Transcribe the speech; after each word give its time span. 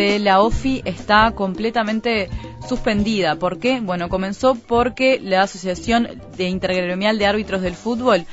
de 0.00 0.18
la 0.18 0.40
OFI 0.40 0.80
está 0.86 1.32
completamente 1.32 2.30
suspendida. 2.66 3.36
¿Por 3.36 3.58
qué? 3.58 3.80
Bueno, 3.80 4.08
comenzó 4.08 4.54
porque 4.54 5.20
la 5.22 5.42
Asociación 5.42 6.08
de 6.38 6.48
Intergremial 6.48 7.18
de 7.18 7.26
Árbitros 7.26 7.60
del 7.60 7.74
Fútbol 7.74 8.24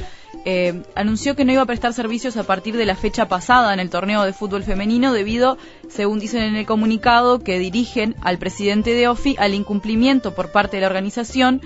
eh, 0.46 0.82
anunció 0.96 1.36
que 1.36 1.44
no 1.44 1.52
iba 1.52 1.64
a 1.64 1.66
prestar 1.66 1.92
servicios 1.92 2.38
a 2.38 2.44
partir 2.44 2.78
de 2.78 2.86
la 2.86 2.96
fecha 2.96 3.28
pasada 3.28 3.74
en 3.74 3.82
el 3.82 3.90
torneo 3.90 4.24
de 4.24 4.32
fútbol 4.32 4.64
femenino 4.64 5.12
debido, 5.12 5.58
según 5.90 6.20
dicen 6.20 6.42
en 6.44 6.56
el 6.56 6.66
comunicado, 6.66 7.40
que 7.40 7.60
dirigen 7.60 8.16
al 8.22 8.38
presidente 8.38 8.94
de 8.94 9.10
OFI 9.10 9.36
al 9.38 9.54
incumplimiento 9.54 10.34
por 10.34 10.54
parte 10.54 10.78
de 10.78 10.82
la 10.82 10.88
organización 10.88 11.62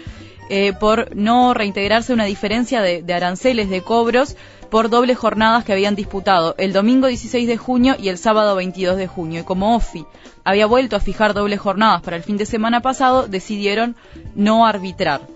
eh, 0.49 0.73
por 0.73 1.15
no 1.15 1.54
reintegrarse 1.54 2.11
una 2.11 2.25
diferencia 2.25 2.81
de, 2.81 3.04
de 3.04 3.13
aranceles 3.13 3.70
de 3.70 3.81
cobros 3.83 4.36
por 4.71 4.89
dobles 4.89 5.17
jornadas 5.17 5.65
que 5.65 5.73
habían 5.73 5.95
disputado 5.95 6.55
el 6.57 6.71
domingo 6.71 7.07
16 7.07 7.45
de 7.45 7.57
junio 7.57 7.95
y 7.99 8.07
el 8.07 8.17
sábado 8.17 8.55
22 8.55 8.95
de 8.95 9.05
junio. 9.05 9.41
Y 9.41 9.43
como 9.43 9.75
OFI 9.75 10.05
había 10.45 10.65
vuelto 10.65 10.95
a 10.95 11.01
fijar 11.01 11.33
dobles 11.33 11.59
jornadas 11.59 12.02
para 12.02 12.16
el 12.16 12.23
fin 12.23 12.38
de 12.38 12.45
semana 12.45 12.81
pasado, 12.81 13.27
decidieron 13.27 13.98
no 14.34 14.65
arbitrar. 14.65 15.27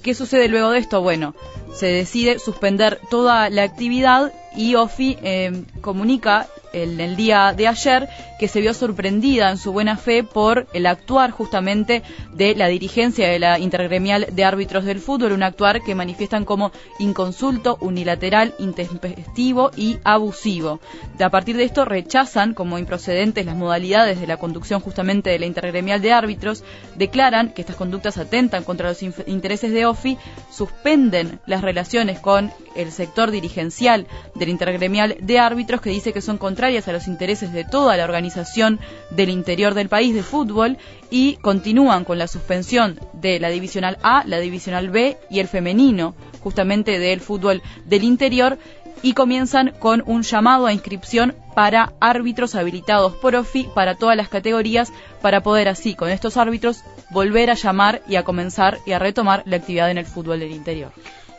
¿Qué 0.00 0.14
sucede 0.14 0.46
luego 0.46 0.70
de 0.70 0.78
esto? 0.78 1.02
Bueno, 1.02 1.34
se 1.74 1.86
decide 1.86 2.38
suspender 2.38 3.00
toda 3.10 3.50
la 3.50 3.62
actividad 3.62 4.32
y 4.56 4.74
OFI 4.74 5.18
eh, 5.22 5.64
comunica 5.80 6.48
en 6.72 7.00
el 7.00 7.16
día 7.16 7.54
de 7.56 7.68
ayer 7.68 8.08
que 8.38 8.48
se 8.48 8.60
vio 8.60 8.74
sorprendida 8.74 9.50
en 9.50 9.56
su 9.56 9.72
buena 9.72 9.96
fe 9.96 10.22
por 10.22 10.66
el 10.74 10.86
actuar 10.86 11.30
justamente 11.30 12.02
de 12.34 12.54
la 12.54 12.68
dirigencia 12.68 13.28
de 13.28 13.38
la 13.38 13.58
Intergremial 13.58 14.26
de 14.30 14.44
Árbitros 14.44 14.84
del 14.84 15.00
Fútbol, 15.00 15.32
un 15.32 15.42
actuar 15.42 15.82
que 15.82 15.94
manifiestan 15.94 16.44
como 16.44 16.72
inconsulto, 16.98 17.78
unilateral, 17.80 18.54
intempestivo 18.58 19.70
y 19.76 19.98
abusivo. 20.04 20.80
a 21.18 21.30
partir 21.30 21.56
de 21.56 21.64
esto 21.64 21.84
rechazan 21.84 22.52
como 22.52 22.78
improcedentes 22.78 23.46
las 23.46 23.56
modalidades 23.56 24.20
de 24.20 24.26
la 24.26 24.36
conducción 24.36 24.80
justamente 24.80 25.30
de 25.30 25.38
la 25.38 25.46
Intergremial 25.46 26.02
de 26.02 26.12
Árbitros, 26.12 26.62
declaran 26.96 27.52
que 27.52 27.62
estas 27.62 27.76
conductas 27.76 28.18
atentan 28.18 28.64
contra 28.64 28.88
los 28.88 29.02
intereses 29.02 29.72
de 29.72 29.86
OFI, 29.86 30.18
suspenden 30.50 31.40
las 31.56 31.64
relaciones 31.64 32.20
con 32.20 32.52
el 32.74 32.92
sector 32.92 33.30
dirigencial 33.30 34.06
del 34.34 34.50
Intergremial 34.50 35.16
de 35.20 35.38
Árbitros 35.38 35.80
que 35.80 35.88
dice 35.88 36.12
que 36.12 36.20
son 36.20 36.36
contrarias 36.36 36.86
a 36.86 36.92
los 36.92 37.08
intereses 37.08 37.50
de 37.50 37.64
toda 37.64 37.96
la 37.96 38.04
organización 38.04 38.78
del 39.10 39.30
interior 39.30 39.72
del 39.72 39.88
país 39.88 40.14
de 40.14 40.22
fútbol 40.22 40.76
y 41.10 41.36
continúan 41.36 42.04
con 42.04 42.18
la 42.18 42.28
suspensión 42.28 43.00
de 43.14 43.40
la 43.40 43.48
divisional 43.48 43.96
A, 44.02 44.22
la 44.26 44.38
divisional 44.38 44.90
B 44.90 45.16
y 45.30 45.40
el 45.40 45.48
femenino, 45.48 46.14
justamente 46.42 46.98
del 46.98 47.20
fútbol 47.20 47.62
del 47.86 48.04
interior, 48.04 48.58
y 49.00 49.14
comienzan 49.14 49.72
con 49.78 50.02
un 50.06 50.22
llamado 50.22 50.66
a 50.66 50.74
inscripción 50.74 51.34
para 51.54 51.94
árbitros 52.00 52.54
habilitados 52.54 53.14
por 53.14 53.34
OFI 53.34 53.68
para 53.74 53.94
todas 53.94 54.16
las 54.16 54.28
categorías, 54.28 54.92
para 55.22 55.42
poder 55.42 55.68
así, 55.68 55.94
con 55.94 56.10
estos 56.10 56.36
árbitros, 56.36 56.82
volver 57.10 57.50
a 57.50 57.54
llamar 57.54 58.02
y 58.06 58.16
a 58.16 58.24
comenzar 58.24 58.78
y 58.84 58.92
a 58.92 58.98
retomar 58.98 59.42
la 59.46 59.56
actividad 59.56 59.90
en 59.90 59.98
el 59.98 60.06
fútbol 60.06 60.40
del 60.40 60.52
interior. 60.52 60.92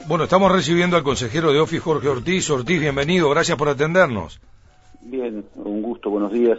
Bueno, 0.07 0.23
estamos 0.23 0.49
recibiendo 0.49 0.95
al 0.95 1.03
consejero 1.03 1.51
de 1.51 1.59
OFI, 1.59 1.79
Jorge 1.79 2.07
Ortiz. 2.07 2.49
Ortiz, 2.49 2.79
bienvenido, 2.79 3.29
gracias 3.29 3.57
por 3.57 3.67
atendernos. 3.67 4.39
Bien, 5.01 5.43
un 5.55 5.81
gusto, 5.81 6.09
buenos 6.09 6.31
días. 6.31 6.57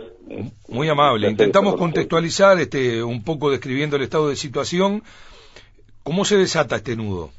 Muy 0.69 0.87
amable. 0.91 1.31
Intentamos 1.31 1.77
contextualizar 1.77 2.59
este, 2.59 3.03
un 3.03 3.25
poco 3.25 3.51
describiendo 3.51 3.97
el 3.97 4.03
estado 4.03 4.29
de 4.29 4.37
situación. 4.37 5.03
¿Cómo 6.03 6.27
se 6.27 6.37
desata 6.37 6.77
este 6.77 6.95
nudo? 6.95 7.31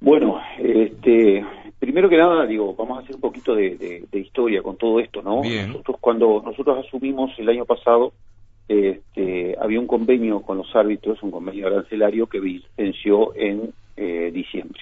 Bueno, 0.00 0.40
este, 0.58 1.46
primero 1.78 2.08
que 2.08 2.16
nada, 2.16 2.44
digo, 2.44 2.74
vamos 2.74 2.98
a 2.98 3.02
hacer 3.02 3.14
un 3.14 3.20
poquito 3.20 3.54
de, 3.54 4.04
historia 4.12 4.62
con 4.62 4.76
todo 4.76 4.98
esto, 4.98 5.22
¿no? 5.22 5.42
Nosotros 5.44 5.96
cuando 6.00 6.42
nosotros 6.44 6.84
asumimos 6.84 7.30
el 7.38 7.48
año 7.50 7.64
pasado, 7.64 8.12
este, 8.66 9.56
había 9.60 9.78
un 9.78 9.86
convenio 9.86 10.40
con 10.40 10.58
los 10.58 10.74
árbitros, 10.74 11.22
un 11.22 11.30
convenio 11.30 11.68
arancelario 11.68 12.26
que 12.26 12.40
venció 12.76 13.32
en 13.36 13.72
eh, 14.00 14.30
diciembre. 14.32 14.80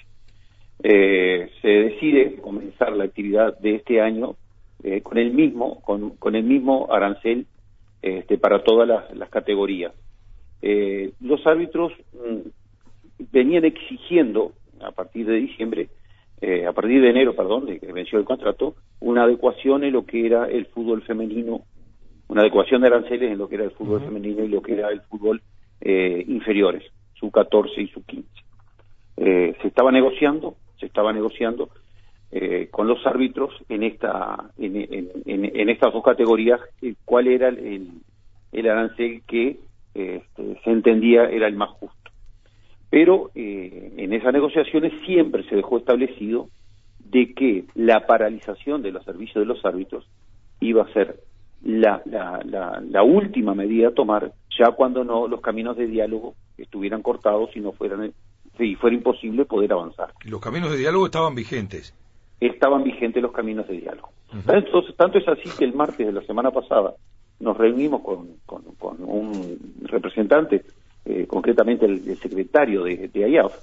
Eh, 0.82 1.48
se 1.62 1.68
decide 1.68 2.36
comenzar 2.36 2.94
la 2.94 3.04
actividad 3.04 3.58
de 3.58 3.76
este 3.76 4.02
año 4.02 4.36
eh, 4.84 5.00
con 5.00 5.16
el 5.16 5.32
mismo 5.32 5.80
con, 5.80 6.34
el 6.34 6.44
mismo 6.44 6.88
arancel 6.92 7.46
este, 8.02 8.36
para 8.36 8.62
todas 8.62 8.86
las, 8.86 9.30
categorías. 9.30 9.94
Los 11.20 11.46
árbitros 11.46 11.92
mm, 12.12 12.48
venían 13.32 13.64
exigiendo 13.64 14.52
a 14.82 14.90
partir 14.90 15.26
de 15.26 15.36
diciembre, 15.36 15.88
a 16.68 16.72
partir 16.72 17.00
de 17.00 17.08
enero, 17.08 17.34
perdón, 17.34 17.64
de 17.64 17.80
que 17.80 17.90
venció 17.92 18.18
el 18.18 18.26
contrato, 18.26 18.74
una 19.00 19.22
adecuación 19.22 19.82
en 19.82 19.94
lo 19.94 20.04
que 20.04 20.26
era 20.26 20.44
el 20.44 20.66
fútbol 20.66 21.00
femenino, 21.02 21.62
una 22.28 22.42
adecuación 22.42 22.82
de 22.82 22.88
aranceles 22.88 23.32
en 23.32 23.38
lo 23.38 23.48
que 23.48 23.54
era 23.54 23.64
el 23.64 23.70
fútbol 23.70 24.02
femenino 24.02 24.44
y 24.44 24.48
lo 24.48 24.60
que 24.60 24.74
era 24.74 24.90
el 24.90 25.00
fútbol 25.00 25.40
inferiores, 25.80 26.82
su 27.14 27.30
14 27.30 27.80
y 27.80 27.88
su 27.88 28.04
15. 28.04 28.45
Se 29.16 29.68
estaba 29.68 29.90
negociando, 29.90 30.56
se 30.78 30.86
estaba 30.86 31.12
negociando 31.12 31.70
eh, 32.32 32.68
con 32.70 32.88
los 32.88 33.06
árbitros 33.06 33.54
en 33.68 33.84
esta 33.84 34.50
en, 34.58 35.68
estas 35.70 35.92
dos 35.92 36.02
categorías 36.02 36.60
eh, 36.82 36.94
cuál 37.04 37.28
era 37.28 37.48
el, 37.48 37.88
el 38.52 38.68
arancel 38.68 39.22
que 39.26 39.60
este, 39.94 40.60
se 40.62 40.70
entendía 40.70 41.30
era 41.30 41.46
el 41.46 41.54
más 41.54 41.70
justo. 41.70 42.10
Pero 42.90 43.30
eh, 43.34 43.94
en 43.96 44.12
esas 44.12 44.32
negociaciones 44.32 44.92
siempre 45.06 45.44
se 45.44 45.56
dejó 45.56 45.78
establecido 45.78 46.48
de 46.98 47.32
que 47.32 47.64
la 47.74 48.06
paralización 48.06 48.82
de 48.82 48.90
los 48.90 49.04
servicios 49.04 49.42
de 49.42 49.46
los 49.46 49.64
árbitros 49.64 50.06
iba 50.60 50.82
a 50.82 50.92
ser 50.92 51.20
la, 51.62 52.02
la, 52.04 52.82
la, 52.86 53.02
última 53.02 53.54
medida 53.54 53.88
a 53.88 53.94
tomar 53.94 54.32
ya 54.58 54.72
cuando 54.72 55.04
no 55.04 55.28
los 55.28 55.40
caminos 55.40 55.76
de 55.76 55.86
diálogo 55.86 56.34
estuvieran 56.58 57.02
cortados 57.02 57.56
y 57.56 57.60
no 57.60 57.72
fueran 57.72 58.12
y 58.64 58.74
fuera 58.74 58.96
imposible 58.96 59.44
poder 59.44 59.72
avanzar. 59.72 60.12
Los 60.24 60.40
caminos 60.40 60.70
de 60.70 60.78
diálogo 60.78 61.06
estaban 61.06 61.34
vigentes. 61.34 61.94
Estaban 62.40 62.84
vigentes 62.84 63.22
los 63.22 63.32
caminos 63.32 63.66
de 63.68 63.78
diálogo. 63.78 64.10
Entonces, 64.32 64.94
tanto 64.96 65.18
es 65.18 65.28
así 65.28 65.48
que 65.56 65.64
el 65.64 65.74
martes 65.74 66.06
de 66.06 66.12
la 66.12 66.22
semana 66.22 66.50
pasada 66.50 66.94
nos 67.40 67.56
reunimos 67.56 68.02
con, 68.02 68.36
con, 68.46 69.02
un 69.02 69.78
representante, 69.82 70.64
eh, 71.04 71.26
concretamente 71.26 71.86
el, 71.86 72.16
secretario 72.16 72.84
de, 72.84 73.08
de 73.08 73.30
IAF, 73.30 73.54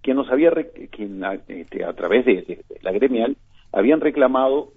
que 0.00 0.14
nos 0.14 0.30
había, 0.30 0.52
quien 0.90 1.22
este, 1.48 1.84
a 1.84 1.92
través 1.92 2.24
de, 2.24 2.64
la 2.82 2.92
gremial, 2.92 3.36
habían 3.72 4.00
reclamado, 4.00 4.72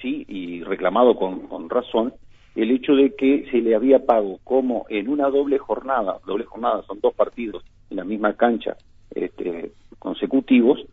sí, 0.00 0.24
y 0.28 0.62
reclamado 0.62 1.16
con, 1.16 1.46
con 1.46 1.70
razón, 1.70 2.14
el 2.54 2.70
hecho 2.70 2.94
de 2.94 3.14
que 3.14 3.46
se 3.50 3.58
le 3.58 3.74
había 3.74 4.04
pago 4.04 4.38
como 4.44 4.84
en 4.88 5.08
una 5.08 5.28
doble 5.28 5.58
jornada, 5.58 6.18
doble 6.26 6.44
jornada 6.44 6.82
son 6.82 7.00
dos 7.00 7.14
partidos 7.14 7.64
en 7.92 7.96
la 7.96 8.04
misma 8.04 8.34
cancha 8.34 8.76
este, 9.14 9.72
consecutivos, 9.98 10.84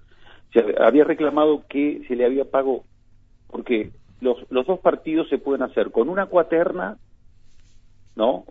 se 0.53 0.75
había 0.79 1.03
reclamado 1.03 1.63
que 1.67 2.01
se 2.07 2.15
le 2.15 2.25
había 2.25 2.45
pago, 2.45 2.83
porque 3.47 3.91
los, 4.21 4.37
los 4.51 4.67
dos 4.67 4.79
partidos 4.79 5.27
se 5.29 5.37
pueden 5.37 5.63
hacer 5.63 5.91
con 5.91 6.09
una 6.09 6.27
cuaterna, 6.27 6.97
¿no? 8.15 8.43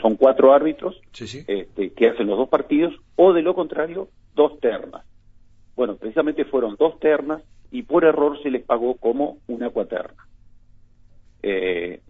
Son 0.00 0.16
cuatro 0.16 0.52
árbitros 0.52 1.00
Este, 1.48 1.90
que 1.90 2.08
hacen 2.08 2.26
los 2.26 2.38
dos 2.38 2.48
partidos, 2.48 2.94
o 3.16 3.32
de 3.32 3.42
lo 3.42 3.54
contrario, 3.54 4.08
dos 4.34 4.58
ternas. 4.60 5.04
Bueno, 5.76 5.96
precisamente 5.96 6.44
fueron 6.44 6.76
dos 6.78 6.98
ternas 7.00 7.42
y 7.70 7.82
por 7.82 8.04
error 8.04 8.40
se 8.42 8.50
les 8.50 8.62
pagó 8.62 8.96
como 8.96 9.38
una 9.48 9.70
cuaterna. 9.70 10.26
Eh, 11.42 12.00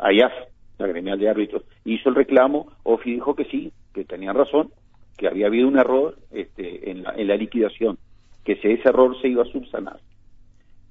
AIAF, 0.00 0.32
la 0.78 0.86
gremial 0.86 1.18
de 1.18 1.28
árbitros, 1.28 1.62
hizo 1.84 2.08
el 2.08 2.14
reclamo, 2.14 2.72
OFI 2.82 3.12
dijo 3.12 3.34
que 3.34 3.44
sí, 3.44 3.72
que 3.94 4.04
tenían 4.04 4.34
razón, 4.34 4.70
que 5.16 5.28
había 5.28 5.46
habido 5.46 5.68
un 5.68 5.78
error 5.78 6.16
este, 6.32 6.90
en, 6.90 7.04
la, 7.04 7.14
en 7.16 7.28
la 7.28 7.36
liquidación, 7.36 7.98
que 8.44 8.52
ese 8.52 8.80
error 8.84 9.16
se 9.22 9.28
iba 9.28 9.42
a 9.42 9.46
subsanar. 9.46 9.98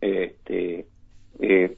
Este, 0.02 0.86
eh, 1.40 1.78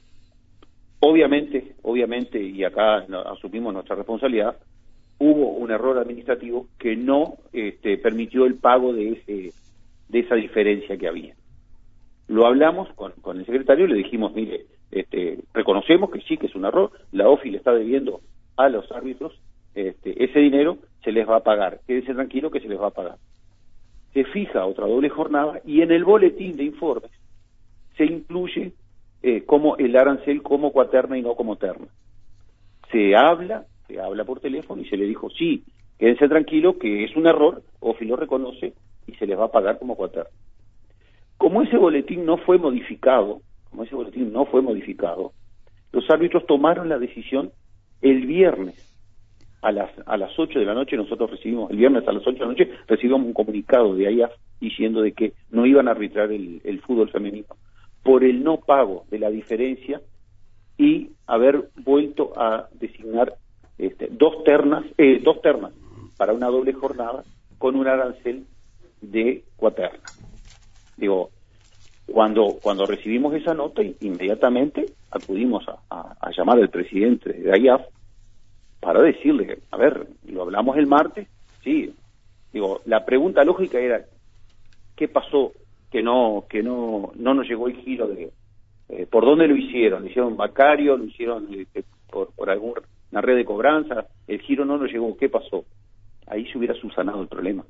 obviamente, 1.00 1.74
obviamente, 1.82 2.42
y 2.42 2.64
acá 2.64 3.04
asumimos 3.30 3.74
nuestra 3.74 3.96
responsabilidad, 3.96 4.56
hubo 5.18 5.50
un 5.50 5.70
error 5.70 5.98
administrativo 5.98 6.68
que 6.78 6.96
no 6.96 7.34
este, 7.52 7.98
permitió 7.98 8.46
el 8.46 8.56
pago 8.56 8.92
de, 8.92 9.12
ese, 9.12 9.52
de 10.08 10.18
esa 10.18 10.34
diferencia 10.34 10.96
que 10.96 11.08
había. 11.08 11.34
Lo 12.28 12.46
hablamos 12.46 12.92
con, 12.94 13.12
con 13.20 13.38
el 13.38 13.46
secretario 13.46 13.86
y 13.86 13.88
le 13.88 13.98
dijimos, 13.98 14.34
mire, 14.34 14.66
este, 14.90 15.38
reconocemos 15.52 16.10
que 16.10 16.20
sí 16.22 16.36
que 16.36 16.46
es 16.46 16.54
un 16.54 16.64
error, 16.64 16.90
la 17.12 17.28
OFI 17.28 17.50
le 17.50 17.58
está 17.58 17.72
debiendo 17.72 18.20
a 18.56 18.68
los 18.68 18.90
árbitros 18.92 19.38
este, 19.76 20.24
ese 20.24 20.40
dinero 20.40 20.78
se 21.04 21.12
les 21.12 21.28
va 21.28 21.36
a 21.36 21.42
pagar. 21.42 21.80
Quédense 21.86 22.14
tranquilo 22.14 22.50
que 22.50 22.60
se 22.60 22.68
les 22.68 22.80
va 22.80 22.88
a 22.88 22.92
pagar. 22.92 23.18
Se 24.14 24.24
fija 24.24 24.64
otra 24.64 24.86
doble 24.86 25.10
jornada 25.10 25.60
y 25.66 25.82
en 25.82 25.92
el 25.92 26.02
boletín 26.02 26.56
de 26.56 26.64
informes 26.64 27.10
se 27.98 28.06
incluye 28.06 28.72
eh, 29.22 29.44
como 29.44 29.76
el 29.76 29.94
arancel 29.94 30.42
como 30.42 30.72
cuaterna 30.72 31.18
y 31.18 31.22
no 31.22 31.34
como 31.34 31.56
terna. 31.56 31.88
Se 32.90 33.14
habla, 33.14 33.66
se 33.86 34.00
habla 34.00 34.24
por 34.24 34.40
teléfono 34.40 34.80
y 34.80 34.88
se 34.88 34.96
le 34.96 35.04
dijo, 35.04 35.28
sí, 35.28 35.62
quédense 35.98 36.26
tranquilo 36.26 36.78
que 36.78 37.04
es 37.04 37.14
un 37.14 37.26
error, 37.26 37.62
OFI 37.80 38.06
lo 38.06 38.16
reconoce 38.16 38.72
y 39.06 39.12
se 39.16 39.26
les 39.26 39.38
va 39.38 39.44
a 39.44 39.52
pagar 39.52 39.78
como 39.78 39.94
cuaterna. 39.94 40.30
Como 41.36 41.60
ese 41.60 41.76
boletín 41.76 42.24
no 42.24 42.38
fue 42.38 42.56
modificado, 42.56 43.42
como 43.68 43.82
ese 43.82 43.94
boletín 43.94 44.32
no 44.32 44.46
fue 44.46 44.62
modificado, 44.62 45.32
los 45.92 46.08
árbitros 46.08 46.46
tomaron 46.46 46.88
la 46.88 46.98
decisión 46.98 47.52
el 48.00 48.26
viernes 48.26 48.85
a 49.66 49.72
las 49.72 49.90
a 50.06 50.16
las 50.16 50.30
8 50.38 50.60
de 50.60 50.64
la 50.64 50.74
noche 50.74 50.96
nosotros 50.96 51.28
recibimos 51.28 51.72
el 51.72 51.76
viernes 51.76 52.06
a 52.06 52.12
las 52.12 52.22
8 52.24 52.32
de 52.34 52.38
la 52.38 52.46
noche 52.46 52.70
recibimos 52.86 53.26
un 53.26 53.32
comunicado 53.32 53.96
de 53.96 54.06
AIAF 54.06 54.30
diciendo 54.60 55.02
de 55.02 55.10
que 55.12 55.32
no 55.50 55.66
iban 55.66 55.88
a 55.88 55.90
arbitrar 55.90 56.30
el, 56.30 56.60
el 56.62 56.80
fútbol 56.80 57.10
femenino. 57.10 57.48
Por 58.04 58.22
el 58.22 58.44
no 58.44 58.58
pago 58.58 59.06
de 59.10 59.18
la 59.18 59.28
diferencia 59.28 60.00
y 60.78 61.10
haber 61.26 61.68
vuelto 61.84 62.32
a 62.36 62.68
designar 62.74 63.34
este, 63.76 64.06
dos 64.08 64.44
ternas 64.44 64.84
eh, 64.98 65.20
dos 65.20 65.42
ternas 65.42 65.72
para 66.16 66.32
una 66.32 66.46
doble 66.46 66.72
jornada 66.72 67.24
con 67.58 67.74
un 67.74 67.88
arancel 67.88 68.44
de 69.00 69.42
cuaterna. 69.56 70.04
Digo 70.96 71.30
cuando 72.06 72.58
cuando 72.62 72.86
recibimos 72.86 73.34
esa 73.34 73.52
nota 73.52 73.82
inmediatamente 73.82 74.86
acudimos 75.10 75.66
a, 75.68 76.14
a 76.20 76.30
llamar 76.30 76.58
al 76.58 76.70
presidente 76.70 77.32
de 77.32 77.52
AIAF 77.52 77.82
para 78.86 79.02
decirle, 79.02 79.58
a 79.72 79.76
ver, 79.76 80.06
lo 80.28 80.42
hablamos 80.42 80.76
el 80.76 80.86
martes, 80.86 81.26
sí, 81.64 81.92
digo, 82.52 82.82
la 82.84 83.04
pregunta 83.04 83.42
lógica 83.42 83.80
era, 83.80 84.04
¿qué 84.94 85.08
pasó 85.08 85.50
que 85.90 86.04
no 86.04 86.44
que 86.48 86.62
no 86.62 87.10
no 87.16 87.34
nos 87.34 87.48
llegó 87.48 87.66
el 87.66 87.74
giro 87.78 88.06
de 88.06 88.30
eh, 88.90 89.06
por 89.10 89.24
dónde 89.24 89.48
lo 89.48 89.56
hicieron? 89.56 90.02
¿Lo 90.02 90.08
hicieron 90.08 90.36
Bacario? 90.36 90.96
¿Lo 90.96 91.04
hicieron 91.04 91.52
este, 91.52 91.82
por, 92.08 92.32
por 92.32 92.48
alguna 92.48 92.80
red 93.10 93.34
de 93.34 93.44
cobranza? 93.44 94.06
El 94.28 94.40
giro 94.42 94.64
no 94.64 94.78
nos 94.78 94.88
llegó, 94.92 95.16
¿qué 95.16 95.28
pasó? 95.28 95.64
Ahí 96.28 96.46
se 96.52 96.56
hubiera 96.56 96.74
subsanado 96.74 97.20
el 97.20 97.26
problema. 97.26 97.64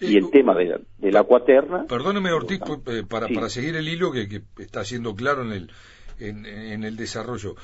Y 0.00 0.16
el 0.16 0.30
tema 0.30 0.54
de 0.54 0.64
la, 0.64 0.80
de 0.96 1.12
la 1.12 1.24
cuaterna... 1.24 1.84
Perdóneme, 1.86 2.32
Ortiz, 2.32 2.60
eh, 2.86 3.02
para, 3.06 3.28
para 3.28 3.50
seguir 3.50 3.76
el 3.76 3.86
hilo 3.86 4.10
que, 4.10 4.30
que 4.30 4.40
está 4.62 4.82
siendo 4.82 5.14
claro 5.14 5.42
en 5.42 5.52
el, 5.52 5.70
en, 6.18 6.46
en 6.46 6.84
el 6.84 6.96
desarrollo. 6.96 7.54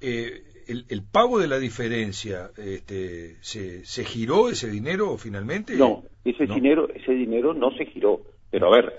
Eh, 0.00 0.55
el, 0.66 1.02
pago 1.02 1.38
de 1.38 1.48
la 1.48 1.58
diferencia, 1.58 2.50
este, 2.56 3.36
¿se, 3.40 3.84
¿se 3.84 4.04
giró 4.04 4.48
ese 4.48 4.70
dinero 4.70 5.16
finalmente? 5.16 5.76
No, 5.76 6.02
ese 6.24 6.46
dinero 6.46 6.88
ese 6.94 7.12
dinero 7.12 7.54
no 7.54 7.70
se 7.72 7.86
giró. 7.86 8.20
Pero 8.50 8.72
a 8.72 8.76
ver, 8.76 8.92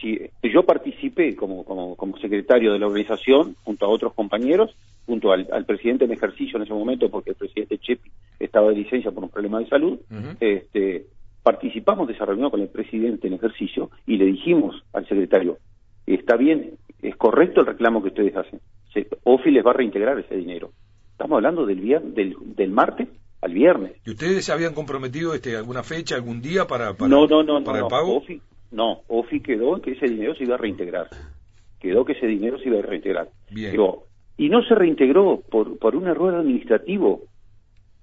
si 0.00 0.18
yo 0.42 0.64
participé 0.64 1.34
como, 1.34 1.64
como, 1.64 1.96
como 1.96 2.18
secretario 2.18 2.72
de 2.72 2.78
la 2.78 2.86
organización 2.86 3.56
junto 3.64 3.86
a 3.86 3.88
otros 3.88 4.14
compañeros, 4.14 4.74
junto 5.06 5.32
al, 5.32 5.64
presidente 5.64 6.04
en 6.04 6.12
ejercicio 6.12 6.56
en 6.56 6.64
ese 6.64 6.74
momento, 6.74 7.10
porque 7.10 7.30
el 7.30 7.36
presidente 7.36 7.78
Chepi 7.78 8.10
estaba 8.38 8.68
de 8.68 8.76
licencia 8.76 9.10
por 9.10 9.24
un 9.24 9.30
problema 9.30 9.58
de 9.58 9.68
salud, 9.68 9.98
este, 10.40 11.06
participamos 11.42 12.08
de 12.08 12.14
esa 12.14 12.26
reunión 12.26 12.50
con 12.50 12.60
el 12.60 12.68
presidente 12.68 13.26
en 13.26 13.34
ejercicio 13.34 13.90
y 14.06 14.18
le 14.18 14.26
dijimos 14.26 14.82
al 14.92 15.08
secretario, 15.08 15.58
está 16.06 16.36
bien, 16.36 16.74
es 17.00 17.16
correcto 17.16 17.60
el 17.60 17.66
reclamo 17.66 18.02
que 18.02 18.08
ustedes 18.08 18.36
hacen. 18.36 18.60
OFI 19.24 19.50
les 19.50 19.64
va 19.64 19.70
a 19.70 19.74
reintegrar 19.74 20.18
ese 20.18 20.36
dinero. 20.36 20.72
Estamos 21.18 21.38
hablando 21.38 21.66
del, 21.66 21.80
del, 22.14 22.36
del 22.54 22.70
martes 22.70 23.08
al 23.40 23.52
viernes. 23.52 23.96
¿Y 24.06 24.10
ustedes 24.10 24.44
se 24.44 24.52
habían 24.52 24.72
comprometido 24.72 25.34
este, 25.34 25.56
alguna 25.56 25.82
fecha, 25.82 26.14
algún 26.14 26.40
día 26.40 26.68
para, 26.68 26.94
para, 26.94 27.08
no, 27.08 27.26
no, 27.26 27.42
no, 27.42 27.64
para 27.64 27.80
el 27.80 27.88
pago? 27.88 28.18
OFI, 28.18 28.40
no, 28.70 29.00
OFI 29.08 29.40
quedó 29.40 29.74
en 29.74 29.82
que 29.82 29.90
ese 29.94 30.06
dinero 30.06 30.36
se 30.36 30.44
iba 30.44 30.54
a 30.54 30.58
reintegrar. 30.58 31.08
Quedó 31.80 32.04
que 32.04 32.12
ese 32.12 32.28
dinero 32.28 32.56
se 32.60 32.68
iba 32.68 32.78
a 32.78 32.82
reintegrar. 32.82 33.30
Bien. 33.50 33.74
y 34.36 34.48
no 34.48 34.62
se 34.62 34.76
reintegró 34.76 35.42
por, 35.50 35.76
por 35.80 35.96
un 35.96 36.06
error 36.06 36.36
administrativo. 36.36 37.22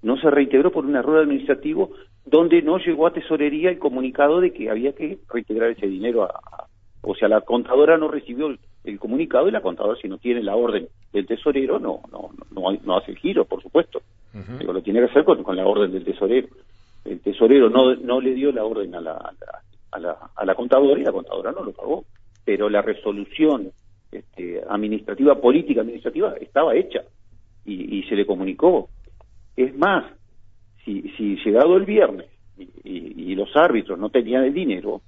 No 0.02 0.18
se 0.18 0.30
reintegró 0.30 0.74
por 0.74 0.86
un 0.86 0.98
error 0.98 1.20
administrativo 1.20 1.92
donde 2.26 2.62
no 2.64 2.80
llegó 2.80 3.08
a 3.08 3.14
tesorería 3.14 3.70
el 3.70 3.80
comunicado 3.80 4.42
de 4.42 4.52
que 4.52 4.70
había 4.70 4.92
que 4.92 5.20
reintegrar 5.30 5.70
ese 5.70 5.88
dinero 5.88 6.24
a, 6.24 6.68
o 7.02 7.16
sea, 7.16 7.30
la 7.30 7.40
contadora 7.40 7.98
no 7.98 8.10
recibió 8.10 8.48
el, 8.84 9.00
comunicado 9.00 9.48
y 9.48 9.52
la 9.52 9.62
contadora, 9.62 9.98
si 10.02 10.10
no 10.10 10.18
tiene 10.18 10.44
la 10.44 10.58
orden 10.58 10.90
del 11.14 11.26
tesorero, 11.26 11.80
no 11.80 12.02
no 12.12 12.30
no, 12.56 12.78
no 12.84 12.98
hace 12.98 13.12
el 13.12 13.18
giro, 13.18 13.46
por 13.46 13.62
supuesto. 13.62 14.02
lo 14.34 14.82
tiene 14.82 15.00
que 15.02 15.06
hacer 15.06 15.24
con, 15.24 15.56
la 15.56 15.66
orden 15.66 15.92
del 15.92 16.04
tesorero. 16.04 16.48
El 17.04 17.20
tesorero 17.20 17.70
no, 17.70 17.96
no 17.96 18.20
le 18.20 18.34
dio 18.34 18.52
la 18.52 18.64
orden 18.64 18.96
a 18.96 19.02
la, 19.02 19.34
a 19.92 20.00
la, 20.00 20.18
a 20.36 20.46
la 20.46 20.56
contadora 20.56 21.00
y 21.00 21.04
la 21.04 21.12
contadora 21.12 21.52
no 21.52 21.64
lo 21.64 21.72
pagó. 21.72 22.06
Pero 22.44 22.70
la 22.70 22.82
resolución 22.82 23.72
este, 24.12 24.62
administrativa, 24.68 25.40
política 25.40 25.82
administrativa, 25.82 26.34
estaba 26.40 26.76
hecha 26.76 27.04
y, 27.66 28.04
se 28.04 28.16
le 28.16 28.26
comunicó. 28.26 28.90
Es 29.56 29.76
más, 29.76 30.06
si, 30.84 31.02
si 31.18 31.36
llegado 31.44 31.78
el 31.78 31.86
viernes 31.86 32.28
y 32.58 33.36
los 33.36 33.54
árbitros 33.56 34.00
no 34.00 34.10
tenían 34.10 34.44
el 34.44 34.54
dinero, 34.54 35.02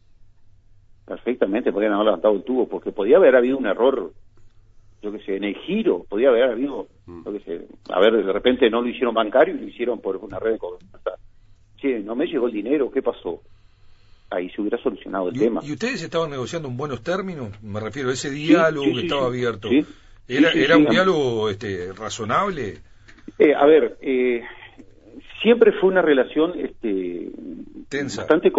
perfectamente 1.08 1.72
podrían 1.72 1.94
haber 1.94 2.08
levantado 2.08 2.36
el 2.36 2.44
tubo, 2.44 2.68
porque 2.68 2.92
podía 2.92 3.18
haber 3.18 3.36
habido 3.36 3.58
un 3.58 3.66
error, 3.66 4.12
yo 5.02 5.12
qué 5.12 5.20
sé, 5.20 5.36
en 5.38 5.44
el 5.44 5.56
giro, 5.56 6.06
podía 6.10 6.30
haber 6.30 6.44
habido, 6.44 6.88
mm. 7.06 7.26
yo 7.26 7.34
qué 7.34 7.40
sé, 7.40 7.68
a 7.90 8.00
ver, 8.00 8.26
de 8.26 8.34
repente 8.34 8.70
no 8.70 8.82
lo 8.82 8.90
hicieron 8.90 9.14
bancario 9.14 9.56
y 9.56 9.60
lo 9.60 9.68
hicieron 9.68 10.02
por 10.02 10.18
una 10.18 10.40
red 10.40 10.54
de 10.54 10.58
cobranza. 10.58 11.12
Che, 11.78 12.00
no 12.00 12.16
me 12.16 12.26
llegó 12.26 12.48
el 12.48 12.54
dinero, 12.54 12.92
¿qué 12.92 13.02
pasó? 13.02 13.42
Ahí 14.30 14.50
se 14.50 14.62
hubiera 14.62 14.78
solucionado 14.82 15.30
el 15.30 15.38
tema. 15.38 15.62
¿Y 15.64 15.72
ustedes 15.72 16.02
estaban 16.02 16.30
negociando 16.32 16.68
en 16.68 16.76
buenos 16.76 17.02
términos? 17.02 17.52
Me 17.64 17.80
refiero 17.80 18.10
a 18.10 18.14
ese 18.14 18.30
diálogo 18.30 18.88
que 18.94 19.02
estaba 19.02 19.28
abierto. 19.28 19.70
¿Era, 20.28 20.52
era 20.52 20.76
un 20.76 20.86
diálogo 20.86 21.50
este, 21.50 21.94
razonable? 21.94 22.80
Eh, 23.40 23.54
a 23.54 23.66
ver, 23.66 23.98
eh, 24.02 24.44
siempre 25.42 25.72
fue 25.74 25.90
una 25.90 26.02
relación 26.02 26.60
este, 26.60 27.30
Tensa. 27.88 28.22
bastante 28.22 28.52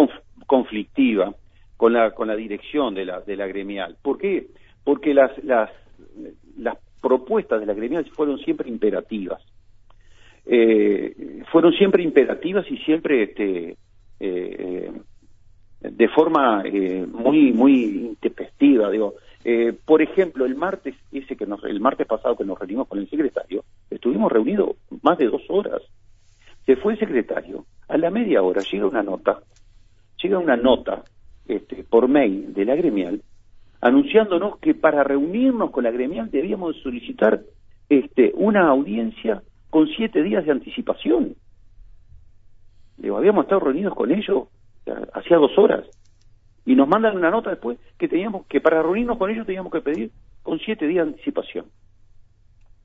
conflictiva 0.46 1.34
con 1.76 1.92
la, 1.92 2.12
con 2.12 2.28
la 2.28 2.36
dirección 2.36 2.94
de 2.94 3.04
la, 3.04 3.20
de 3.20 3.36
la 3.36 3.46
gremial. 3.46 3.96
¿Por 4.00 4.18
qué? 4.18 4.46
Porque 4.84 5.12
las, 5.12 5.32
las, 5.44 5.70
las 6.56 6.76
propuestas 7.00 7.60
de 7.60 7.66
la 7.66 7.74
gremial 7.74 8.04
fueron 8.06 8.38
siempre 8.38 8.68
imperativas. 8.68 9.42
Eh, 10.50 11.42
fueron 11.52 11.72
siempre 11.74 12.02
imperativas 12.02 12.64
y 12.70 12.78
siempre 12.78 13.24
este, 13.24 13.76
eh, 14.18 14.90
de 15.80 16.08
forma 16.08 16.62
eh, 16.64 17.06
muy 17.06 17.52
muy 17.52 17.84
intempestiva 17.84 18.90
digo 18.90 19.14
por 19.84 20.02
ejemplo 20.02 20.46
el 20.46 20.56
martes 20.56 20.94
ese 21.12 21.36
que 21.36 21.46
nos, 21.46 21.62
el 21.64 21.80
martes 21.80 22.06
pasado 22.06 22.36
que 22.36 22.44
nos 22.44 22.58
reunimos 22.58 22.88
con 22.88 22.98
el 22.98 23.08
secretario 23.08 23.64
estuvimos 23.88 24.32
reunidos 24.32 24.76
más 25.02 25.16
de 25.18 25.26
dos 25.26 25.42
horas 25.48 25.82
se 26.66 26.76
fue 26.76 26.94
el 26.94 26.98
secretario 26.98 27.64
a 27.86 27.96
la 27.96 28.10
media 28.10 28.42
hora 28.42 28.62
llega 28.62 28.86
una 28.86 29.02
nota 29.02 29.40
llega 30.22 30.38
una 30.38 30.56
nota 30.56 31.04
este, 31.46 31.84
por 31.84 32.08
mail 32.08 32.52
de 32.52 32.64
la 32.64 32.74
gremial 32.74 33.22
anunciándonos 33.80 34.58
que 34.58 34.74
para 34.74 35.04
reunirnos 35.04 35.70
con 35.70 35.84
la 35.84 35.90
gremial 35.90 36.30
debíamos 36.30 36.76
solicitar 36.82 37.42
este, 37.88 38.32
una 38.34 38.68
audiencia 38.68 39.42
con 39.70 39.86
siete 39.88 40.22
días 40.22 40.44
de 40.44 40.52
anticipación. 40.52 41.36
Digo, 42.96 43.16
habíamos 43.16 43.44
estado 43.44 43.60
reunidos 43.60 43.94
con 43.94 44.10
ellos 44.10 44.48
hacía 45.12 45.36
dos 45.36 45.56
horas 45.58 45.84
y 46.64 46.74
nos 46.74 46.88
mandan 46.88 47.16
una 47.16 47.30
nota 47.30 47.50
después 47.50 47.78
que 47.98 48.08
teníamos 48.08 48.46
que 48.46 48.60
para 48.60 48.82
reunirnos 48.82 49.18
con 49.18 49.30
ellos 49.30 49.46
teníamos 49.46 49.72
que 49.72 49.80
pedir 49.80 50.10
con 50.42 50.58
siete 50.58 50.86
días 50.86 51.06
de 51.06 51.12
anticipación. 51.12 51.66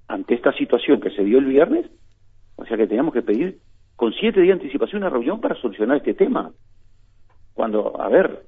Ante 0.07 0.35
esta 0.35 0.53
situación 0.53 0.99
que 0.99 1.11
se 1.11 1.23
dio 1.23 1.39
el 1.39 1.45
viernes, 1.45 1.89
o 2.55 2.65
sea 2.65 2.77
que 2.77 2.87
teníamos 2.87 3.13
que 3.13 3.21
pedir 3.21 3.59
con 3.95 4.13
siete 4.13 4.41
días 4.41 4.57
de 4.57 4.63
anticipación 4.63 5.01
una 5.01 5.09
reunión 5.09 5.41
para 5.41 5.55
solucionar 5.55 5.97
este 5.97 6.13
tema. 6.13 6.51
Cuando, 7.53 7.99
a 8.01 8.09
ver, 8.09 8.45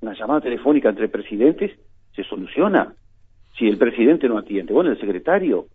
una 0.00 0.14
llamada 0.14 0.40
telefónica 0.40 0.88
entre 0.88 1.08
presidentes 1.08 1.72
se 2.14 2.24
soluciona. 2.24 2.94
Si 3.58 3.66
el 3.66 3.78
presidente 3.78 4.28
no 4.28 4.38
atiende, 4.38 4.72
bueno, 4.72 4.90
el 4.90 5.00
secretario. 5.00 5.66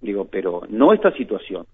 Digo, 0.00 0.26
pero 0.30 0.62
no 0.68 0.92
esta 0.92 1.12
situación. 1.12 1.66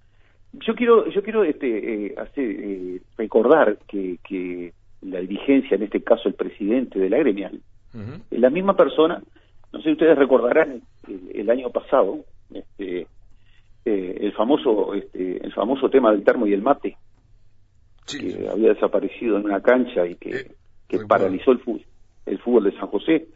Yo 0.53 0.75
quiero, 0.75 1.09
yo 1.09 1.23
quiero 1.23 1.45
este, 1.45 2.07
eh, 2.07 2.15
hacer, 2.17 2.45
eh, 2.45 3.01
recordar 3.17 3.79
que, 3.89 4.19
que 4.23 4.73
la 5.01 5.21
dirigencia, 5.21 5.77
en 5.77 5.83
este 5.83 6.03
caso 6.03 6.29
el 6.29 6.35
presidente 6.35 6.99
de 6.99 7.11
la 7.11 7.19
gremial, 7.19 7.61
es 8.31 8.39
la 8.39 8.49
misma 8.49 8.75
persona, 8.75 9.23
no 9.73 9.79
sé 9.79 9.85
si 9.85 9.93
ustedes 9.93 10.17
recordarán 10.17 10.83
el, 11.35 11.51
año 11.51 11.71
pasado, 11.71 12.25
este, 12.53 13.07
eh, 13.85 14.19
el 14.21 14.33
famoso, 14.33 14.95
este, 14.95 15.45
el 15.45 15.53
famoso 15.53 15.91
tema 15.91 16.11
del 16.11 16.25
termo 16.25 16.47
y 16.47 16.53
el 16.53 16.63
mate, 16.63 16.97
que 18.07 18.49
había 18.49 18.75
desaparecido 18.75 19.39
en 19.39 19.45
una 19.45 19.61
cancha 19.61 20.07
y 20.07 20.17
que 20.17 20.53
que 20.99 21.07
paralizó 21.07 21.53
el 21.53 21.59
fútbol, 21.61 21.85
el 22.27 22.39
fútbol 22.39 22.65
de 22.65 22.73
San 22.73 22.89
José. 22.89 23.27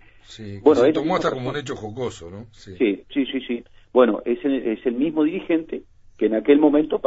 bueno, 0.62 0.82
se 0.82 0.92
tomó 0.92 1.16
hasta 1.16 1.30
como 1.30 1.50
un 1.50 1.56
hecho 1.56 1.76
jocoso, 1.76 2.30
¿no? 2.30 2.46
Sí, 2.52 2.76
sí, 3.12 3.26
sí, 3.26 3.40
sí. 3.46 3.64
Bueno, 3.92 4.20
es 4.24 4.44
el, 4.44 4.54
es 4.54 4.84
el 4.84 4.94
mismo 4.94 5.24
dirigente 5.24 5.82
que 6.18 6.26
en 6.26 6.34
aquel 6.34 6.58
momento 6.58 7.00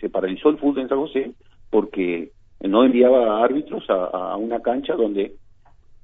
se 0.00 0.08
paralizó 0.10 0.48
el 0.48 0.58
fútbol 0.58 0.78
en 0.80 0.88
San 0.88 0.98
José 0.98 1.32
porque 1.70 2.32
no 2.60 2.84
enviaba 2.84 3.42
árbitros 3.42 3.84
a, 3.88 4.36
una 4.36 4.60
cancha 4.60 4.94
donde 4.94 5.34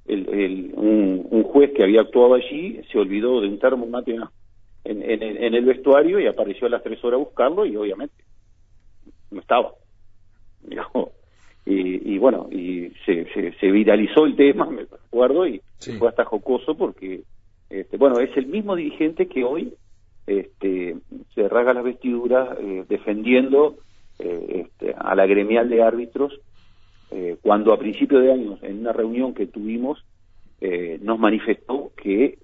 el, 0.06 0.72
un, 0.74 1.42
juez 1.44 1.72
que 1.74 1.82
había 1.82 2.02
actuado 2.02 2.34
allí 2.34 2.80
se 2.90 2.98
olvidó 2.98 3.40
de 3.40 3.48
un 3.48 3.58
termomate 3.58 4.16
en, 4.84 5.02
en, 5.02 5.22
en, 5.22 5.54
el 5.54 5.64
vestuario 5.64 6.20
y 6.20 6.26
apareció 6.26 6.66
a 6.66 6.70
las 6.70 6.82
tres 6.82 7.02
horas 7.04 7.18
a 7.18 7.24
buscarlo 7.24 7.66
y 7.66 7.76
obviamente 7.76 8.14
no 9.30 9.40
estaba. 9.40 9.72
Digamos, 10.62 11.10
y, 11.68 12.16
bueno, 12.18 12.48
y 12.52 12.92
se, 13.04 13.26
se, 13.58 13.70
viralizó 13.72 14.24
el 14.24 14.36
tema, 14.36 14.66
me 14.70 14.82
acuerdo, 14.82 15.48
y 15.48 15.60
fue 15.98 16.08
hasta 16.08 16.24
jocoso 16.24 16.76
porque 16.76 17.24
Este, 17.68 17.96
bueno, 17.96 18.20
es 18.20 18.36
el 18.36 18.46
mismo 18.46 18.76
dirigente 18.76 19.26
que 19.26 19.42
hoy 19.42 19.74
este, 20.26 20.96
se 21.34 21.48
rasga 21.48 21.74
las 21.74 21.84
vestiduras 21.84 22.56
eh, 22.60 22.84
defendiendo 22.88 23.78
eh, 24.18 24.66
este, 24.66 24.94
a 24.96 25.14
la 25.14 25.26
gremial 25.26 25.68
de 25.68 25.82
árbitros 25.82 26.40
eh, 27.10 27.36
cuando 27.42 27.72
a 27.72 27.78
principio 27.78 28.20
de 28.20 28.32
año, 28.32 28.58
en 28.62 28.80
una 28.80 28.92
reunión 28.92 29.34
que 29.34 29.46
tuvimos, 29.46 30.04
nos 31.02 31.18
manifestó 31.18 31.92
que 32.02 32.38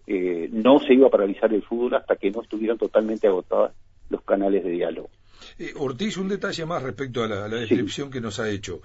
no 0.52 0.78
se 0.80 0.92
iba 0.92 1.06
a 1.06 1.10
paralizar 1.10 1.52
el 1.52 1.62
fútbol 1.62 1.94
hasta 1.94 2.14
que 2.16 2.30
no 2.30 2.42
estuvieran 2.42 2.76
totalmente 2.76 3.26
agotados 3.26 3.72
los 4.10 4.20
canales 4.22 4.62
de 4.62 4.70
diálogo. 4.70 5.08
Ortiz, 5.76 6.16
un 6.16 6.28
detalle 6.28 6.66
más 6.66 6.82
respecto 6.82 7.22
a 7.22 7.28
la, 7.28 7.48
descripción 7.48 8.10
que 8.10 8.20
nos 8.20 8.38
ha 8.38 8.48
hecho. 8.48 8.82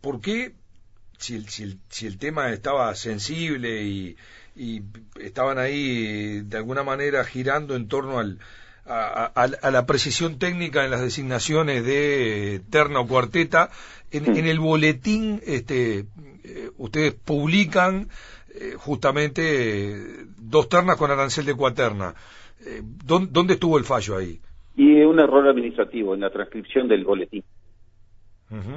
¿Por 0.00 0.20
qué, 0.20 0.54
si 1.18 1.34
el, 1.34 1.48
si, 1.48 1.62
el, 1.64 1.78
si 1.88 2.06
el 2.06 2.18
tema 2.18 2.50
estaba 2.50 2.94
sensible 2.94 3.82
y, 3.82 4.16
y 4.56 4.82
estaban 5.20 5.58
ahí 5.58 6.40
de 6.42 6.56
alguna 6.56 6.82
manera 6.82 7.24
girando 7.24 7.76
en 7.76 7.88
torno 7.88 8.18
al, 8.18 8.38
a, 8.88 9.70
la 9.70 9.86
precisión 9.86 10.38
técnica 10.38 10.84
en 10.84 10.90
las 10.90 11.00
designaciones 11.00 11.84
de 11.84 12.62
terna 12.70 13.00
o 13.00 13.06
cuarteta. 13.06 13.70
En, 14.10 14.46
el 14.46 14.58
boletín 14.58 15.42
este, 15.44 16.06
eh, 16.44 16.70
ustedes 16.78 17.12
publican 17.12 18.08
eh, 18.54 18.74
justamente 18.78 20.24
dos 20.38 20.68
ternas 20.68 20.96
con 20.96 21.10
arancel 21.10 21.44
de 21.44 21.54
cuaterna. 21.54 22.14
Eh, 22.64 22.82
¿Dónde 22.82 23.54
estuvo 23.54 23.78
el 23.78 23.84
fallo 23.84 24.16
ahí? 24.16 24.40
Y 24.78 25.02
un 25.02 25.18
error 25.18 25.46
administrativo 25.48 26.14
en 26.14 26.20
la 26.20 26.30
transcripción 26.30 26.88
del 26.88 27.04
boletín. 27.04 27.42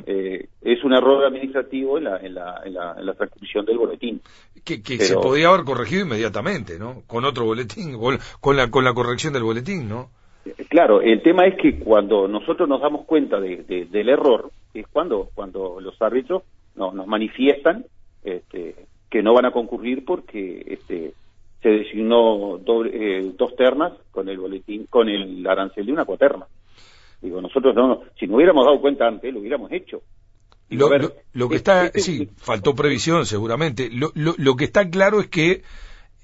Eh, 0.06 0.50
es 0.62 0.84
un 0.84 0.94
error 0.94 1.24
administrativo 1.24 1.98
en 1.98 2.06
la, 2.06 2.18
en 2.18 2.34
la, 2.34 2.62
en 2.66 3.06
la, 3.06 3.14
transcripción 3.14 3.66
del 3.66 3.78
boletín. 3.78 4.20
Que, 4.66 4.82
se 4.82 5.14
podía 5.14 5.50
haber 5.50 5.64
corregido 5.64 6.02
inmediatamente, 6.02 6.78
¿no? 6.78 7.04
Con 7.08 7.24
otro 7.24 7.46
boletín, 7.46 7.98
con 8.42 8.58
la, 8.58 8.70
con 8.70 8.84
la 8.84 8.94
corrección 8.94 9.32
del 9.32 9.44
boletín, 9.44 9.88
¿no? 9.88 10.10
Eh, 10.44 10.66
claro, 10.68 11.02
el 11.02 11.22
tema 11.22 11.46
es 11.46 11.56
que 11.56 11.80
cuando 11.80 12.28
nosotros 12.28 12.68
nos 12.68 12.82
damos 12.82 13.06
cuenta 13.06 13.40
de, 13.40 13.88
del 13.90 14.10
error, 14.10 14.52
es 14.74 14.88
cuando, 14.88 15.30
cuando 15.36 15.80
los 15.80 16.02
árbitros 16.02 16.44
no, 16.76 16.92
nos 16.92 17.08
manifiestan 17.08 17.86
este, 18.24 18.76
que 19.08 19.22
no 19.22 19.34
van 19.34 19.46
a 19.46 19.52
concurrir 19.52 20.04
porque 20.04 20.64
este, 20.68 21.14
se 21.62 21.70
designó 21.70 22.58
eh, 22.58 23.34
dos 23.38 23.56
ternas 23.56 23.94
con 24.12 24.28
el 24.30 24.40
boletín, 24.40 24.88
con 24.88 25.10
el 25.10 25.46
arancel 25.46 25.86
de 25.86 25.94
una 25.94 26.06
cuaterna. 26.06 26.48
Digo, 27.22 27.40
nosotros 27.40 27.76
no, 27.76 28.02
si 28.20 28.26
no 28.26 28.38
hubiéramos 28.38 28.66
dado 28.66 28.82
cuenta 28.82 29.08
antes, 29.08 29.32
lo 29.32 29.40
hubiéramos 29.40 29.72
hecho. 29.72 30.02
lo, 30.70 30.90
lo, 31.34 31.50
que 31.50 31.56
está, 31.56 31.92
sí, 31.92 32.30
faltó 32.38 32.74
previsión 32.74 33.26
seguramente. 33.26 33.90
Lo, 33.92 34.12
lo, 34.16 34.56
que 34.56 34.66
está 34.66 34.90
claro 34.90 35.20
es 35.20 35.28
que 35.28 35.62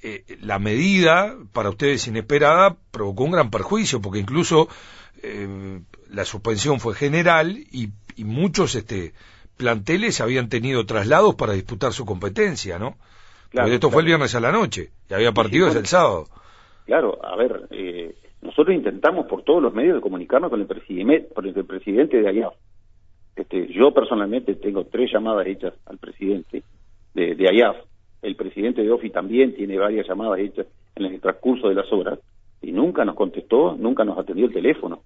eh, 0.01 0.23
la 0.41 0.57
medida, 0.57 1.35
para 1.53 1.69
ustedes 1.69 2.07
inesperada, 2.07 2.77
provocó 2.89 3.25
un 3.25 3.31
gran 3.31 3.51
perjuicio, 3.51 4.01
porque 4.01 4.19
incluso 4.19 4.69
eh, 5.21 5.81
la 6.09 6.25
suspensión 6.25 6.79
fue 6.79 6.95
general 6.95 7.57
y, 7.71 7.89
y, 8.15 8.23
muchos 8.23 8.73
este, 8.73 9.13
planteles 9.55 10.19
habían 10.19 10.49
tenido 10.49 10.85
traslados 10.87 11.35
para 11.35 11.53
disputar 11.53 11.93
su 11.93 12.05
competencia, 12.05 12.79
¿no? 12.79 12.97
Claro, 13.49 13.69
esto 13.69 13.89
fue 13.89 14.01
el 14.01 14.07
viernes 14.07 14.35
a 14.35 14.39
la 14.39 14.51
noche 14.51 14.89
y 15.09 15.13
había 15.13 15.31
partidos 15.31 15.75
el 15.75 15.85
sábado. 15.85 16.25
Claro, 16.85 17.17
a 17.23 17.35
ver, 17.35 17.67
eh, 17.71 18.15
nosotros 18.41 18.75
intentamos 18.75 19.25
por 19.27 19.43
todos 19.43 19.61
los 19.61 19.73
medios 19.73 19.95
de 19.95 20.01
comunicarnos 20.01 20.49
con 20.49 20.61
el, 20.61 20.67
presidente, 20.67 21.27
con 21.33 21.45
el 21.45 21.65
presidente 21.65 22.21
de 22.21 22.29
allá. 22.29 22.49
Este, 23.35 23.67
yo 23.67 23.93
personalmente 23.93 24.55
tengo 24.55 24.85
tres 24.85 25.11
llamadas 25.11 25.47
hechas 25.47 25.73
al 25.85 25.97
presidente 25.97 26.63
de, 27.13 27.35
de 27.35 27.49
AYAF. 27.49 27.77
El 28.21 28.35
presidente 28.35 28.81
de 28.81 28.91
OFI 28.91 29.11
también 29.11 29.53
tiene 29.55 29.77
varias 29.77 30.07
llamadas 30.07 30.39
hechas 30.39 30.65
en 30.95 31.05
el 31.05 31.21
transcurso 31.21 31.69
de 31.69 31.75
las 31.75 31.91
horas 31.91 32.19
y 32.61 32.71
nunca 32.71 33.05
nos 33.05 33.15
contestó, 33.15 33.75
nunca 33.77 34.03
nos 34.03 34.17
atendió 34.17 34.45
el 34.45 34.53
teléfono. 34.53 35.01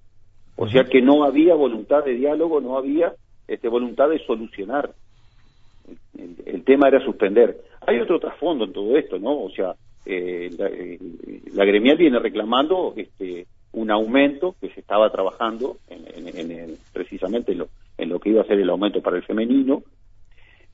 O 0.55 0.67
sea 0.69 0.83
que 0.83 1.01
no 1.01 1.23
había 1.23 1.55
voluntad 1.55 2.03
de 2.05 2.13
diálogo, 2.13 2.61
no 2.61 2.77
había 2.77 3.13
este, 3.47 3.67
voluntad 3.67 4.09
de 4.09 4.19
solucionar. 4.25 4.91
el, 6.17 6.63
tema 6.63 6.87
era 6.87 7.03
suspender. 7.03 7.57
Hay 7.87 7.99
otro 7.99 8.19
trasfondo 8.19 8.65
en 8.65 8.73
todo 8.73 8.97
esto, 8.97 9.17
¿no? 9.19 9.41
O 9.41 9.49
sea, 9.49 9.75
eh, 10.05 10.49
eh, 10.57 10.99
la, 11.53 11.65
gremial 11.65 11.97
viene 11.97 12.19
reclamando 12.19 12.93
este, 12.95 13.45
un 13.71 13.91
aumento 13.91 14.55
que 14.59 14.69
se 14.69 14.79
estaba 14.79 15.11
trabajando 15.11 15.77
en, 15.89 16.77
precisamente 16.91 17.51
en 17.51 17.59
lo, 17.59 17.69
en 17.97 18.09
lo 18.09 18.19
que 18.19 18.29
iba 18.29 18.41
a 18.41 18.45
ser 18.45 18.59
el 18.59 18.69
aumento 18.69 19.01
para 19.01 19.17
el 19.17 19.23
femenino. 19.23 19.83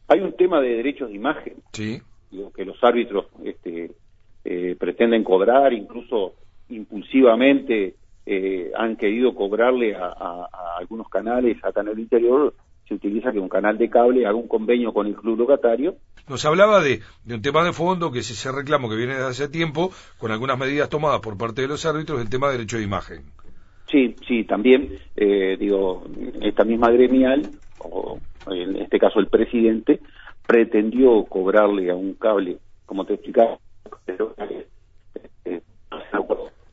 Hay 0.08 0.22
un 0.22 0.34
tema 0.34 0.62
de 0.62 0.78
derechos 0.78 1.10
de 1.10 1.16
imagen, 1.16 1.56
sí. 1.74 2.02
que 2.56 2.66
los 2.66 2.82
árbitros 2.82 3.26
este, 3.44 3.92
eh, 4.46 4.76
pretenden 4.80 5.24
cobrar, 5.24 5.74
incluso 5.74 6.36
impulsivamente 6.70 7.96
han 8.76 8.98
querido 8.98 9.34
cobrarle 9.34 9.96
a, 9.96 10.08
a, 10.08 10.78
algunos 10.78 11.08
canales 11.08 11.64
acá 11.64 11.80
en 11.80 11.88
el 11.88 12.00
interior 12.00 12.54
se 12.88 12.94
utiliza 12.94 13.32
que 13.32 13.40
un 13.40 13.50
canal 13.50 13.78
de 13.78 13.90
cable 13.90 14.26
haga 14.26 14.36
un 14.36 14.48
convenio 14.48 14.94
con 14.94 15.08
el 15.08 15.16
club 15.16 15.38
locatario. 15.38 15.96
Nos 16.28 16.46
hablaba 16.46 16.82
de, 16.82 17.02
un 17.30 17.42
tema 17.42 17.64
de 17.64 17.74
fondo 17.74 18.12
que 18.12 18.20
es 18.20 18.32
ese 18.32 18.52
reclamo 18.52 18.90
que 18.90 18.96
viene 18.96 19.14
desde 19.14 19.28
hace 19.28 19.50
tiempo, 19.50 19.92
con 20.18 20.32
algunas 20.32 20.58
medidas 20.58 20.90
tomadas 20.90 21.20
por 21.20 21.38
parte 21.38 21.62
de 21.62 21.68
los 21.68 21.86
árbitros, 21.86 22.22
el 22.22 22.30
tema 22.30 22.48
de 22.48 22.54
derecho 22.54 22.78
de 22.78 22.84
imagen. 22.84 23.24
Sí, 23.90 24.16
sí, 24.28 24.44
también, 24.44 25.00
eh, 25.16 25.56
digo, 25.58 26.04
esta 26.42 26.64
misma 26.64 26.92
gremial, 26.92 27.50
o 27.80 28.20
en 28.52 28.76
este 28.78 29.00
caso 29.00 29.20
el 29.20 29.28
presidente, 29.28 30.00
pretendió 30.46 31.24
cobrarle 31.26 31.90
a 31.90 31.96
un 31.96 32.14
cable, 32.14 32.58
como 32.86 33.06
te 33.06 33.14
explicaba, 33.14 33.60
pero, 34.06 34.34
eh, 35.46 35.62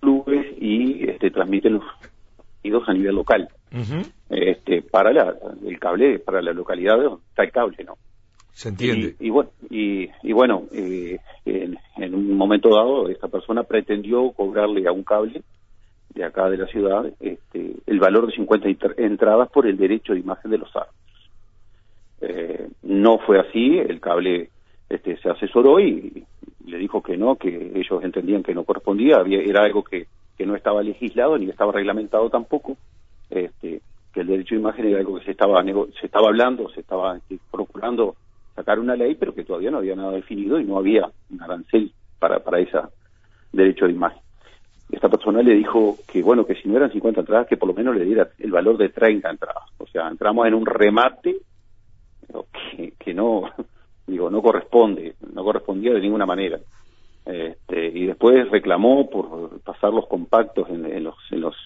clubes 0.01 0.47
y 0.61 1.09
este, 1.09 1.31
transmiten 1.31 1.75
los 1.75 1.85
partidos 2.37 2.89
a 2.89 2.93
nivel 2.93 3.15
local 3.15 3.49
este, 4.35 4.83
para 4.83 5.13
la, 5.13 5.35
el 5.65 5.79
cable, 5.79 6.19
para 6.19 6.43
la 6.43 6.53
localidad 6.53 6.99
está 7.29 7.45
el 7.45 7.53
cable, 7.53 7.85
¿no? 7.85 7.95
Se 8.53 8.69
entiende. 8.69 9.17
Y, 9.19 9.31
bueno, 9.31 9.51
y, 9.69 10.33
bueno 10.33 10.65
eh, 10.73 11.19
en, 11.45 12.15
un 12.15 12.37
momento 12.37 12.69
dado, 12.69 13.09
esta 13.09 13.29
persona 13.29 13.65
pretendió 13.65 14.31
cobrarle 14.31 14.87
a 14.87 14.93
un 14.93 15.03
cable 15.03 15.43
de 16.11 16.25
acá 16.25 16.49
de 16.49 16.59
la 16.59 16.67
ciudad 16.67 17.05
este, 17.19 17.75
el 17.87 17.99
valor 17.99 18.27
de 18.27 18.35
50 18.35 18.69
entradas 18.99 19.51
por 19.51 19.67
el 19.67 19.77
derecho 19.77 20.13
de 20.13 20.21
imagen 20.21 20.51
de 20.53 20.59
los 20.59 20.71
árbitros. 20.77 21.31
Eh, 22.21 22.69
no 22.83 23.19
fue 23.19 23.41
así, 23.41 23.79
el 23.79 24.01
cable 24.01 24.51
este, 24.89 25.17
se 25.17 25.31
asesoró 25.31 25.81
y, 25.81 26.25
le 26.67 26.79
dijo 26.79 27.03
que 27.03 27.17
no, 27.17 27.37
que 27.37 27.73
ellos 27.75 28.03
entendían 28.03 28.43
que 28.43 28.55
no 28.55 28.65
correspondía, 28.65 29.17
había, 29.17 29.41
era 29.41 29.65
algo 29.65 29.83
que, 29.85 30.07
que 30.39 30.47
no 30.47 30.55
estaba 30.57 30.83
legislado 30.83 31.37
ni 31.37 31.51
estaba 31.51 31.73
reglamentado 31.73 32.31
tampoco 32.31 32.77
este, 33.31 33.83
que 34.15 34.21
el 34.21 34.29
derecho 34.29 34.55
de 34.55 34.61
imagen 34.61 34.87
era 34.87 35.01
algo 35.01 35.19
que 35.19 35.25
se 35.25 35.33
estaba 35.33 35.63
se 35.65 36.07
estaba 36.07 36.29
hablando, 36.29 36.71
se 36.71 36.81
estaba 36.81 37.17
este, 37.17 37.39
procurando 37.51 38.15
sacar 38.55 38.79
una 38.79 38.95
ley, 38.95 39.17
pero 39.17 39.35
que 39.35 39.45
todavía 39.45 39.73
no 39.73 39.79
había 39.79 39.97
nada 39.97 40.13
definido 40.13 40.61
y 40.61 40.65
no 40.65 40.79
había 40.79 41.11
un 41.31 41.43
arancel 41.43 41.93
para 42.21 42.39
para 42.39 42.61
ese 42.61 42.79
derecho 43.53 43.87
de 43.87 43.93
imagen. 43.93 44.23
Esta 44.91 45.09
persona 45.09 45.43
le 45.43 45.55
dijo 45.55 45.97
que 46.07 46.23
bueno, 46.23 46.47
que 46.47 46.55
si 46.55 46.69
no 46.69 46.77
eran 46.77 46.93
50 46.93 47.21
entradas, 47.21 47.49
que 47.49 47.57
por 47.57 47.69
lo 47.69 47.75
menos 47.75 47.97
le 47.97 48.05
diera 48.05 48.29
el 48.39 48.53
valor 48.53 48.77
de 48.77 48.91
30 48.91 49.29
entradas. 49.29 49.65
O 49.79 49.87
sea, 49.89 50.07
entramos 50.09 50.47
en 50.47 50.55
un 50.55 50.65
remate 50.65 51.37
que, 52.99 53.15
no 53.15 53.51
digo 54.07 54.31
no 54.31 54.41
corresponde, 54.43 55.17
no 55.33 55.43
correspondía 55.43 55.93
de 55.93 56.01
ninguna 56.01 56.27
manera. 56.27 56.61
Este, 57.27 57.87
y 57.87 58.07
después 58.07 58.49
reclamó 58.51 59.11
por 59.11 59.61
pasar 59.63 59.93
los 59.93 60.07
compactos 60.07 60.69
en 60.69 61.03
los 61.03 61.17
en 61.33 61.41
los 61.41 61.57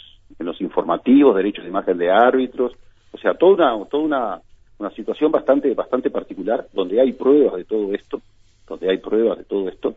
informativos, 0.60 1.36
derechos 1.36 1.64
de 1.64 1.70
imagen 1.70 1.98
de 1.98 2.10
árbitros, 2.10 2.72
o 3.12 3.18
sea, 3.18 3.34
toda 3.34 3.74
una, 3.74 3.88
toda 3.88 4.02
una, 4.02 4.40
una 4.78 4.90
situación 4.90 5.32
bastante, 5.32 5.72
bastante 5.74 6.10
particular, 6.10 6.66
donde 6.72 7.00
hay 7.00 7.12
pruebas 7.12 7.56
de 7.56 7.64
todo 7.64 7.92
esto, 7.94 8.20
donde 8.66 8.90
hay 8.90 8.98
pruebas 8.98 9.38
de 9.38 9.44
todo 9.44 9.68
esto, 9.68 9.96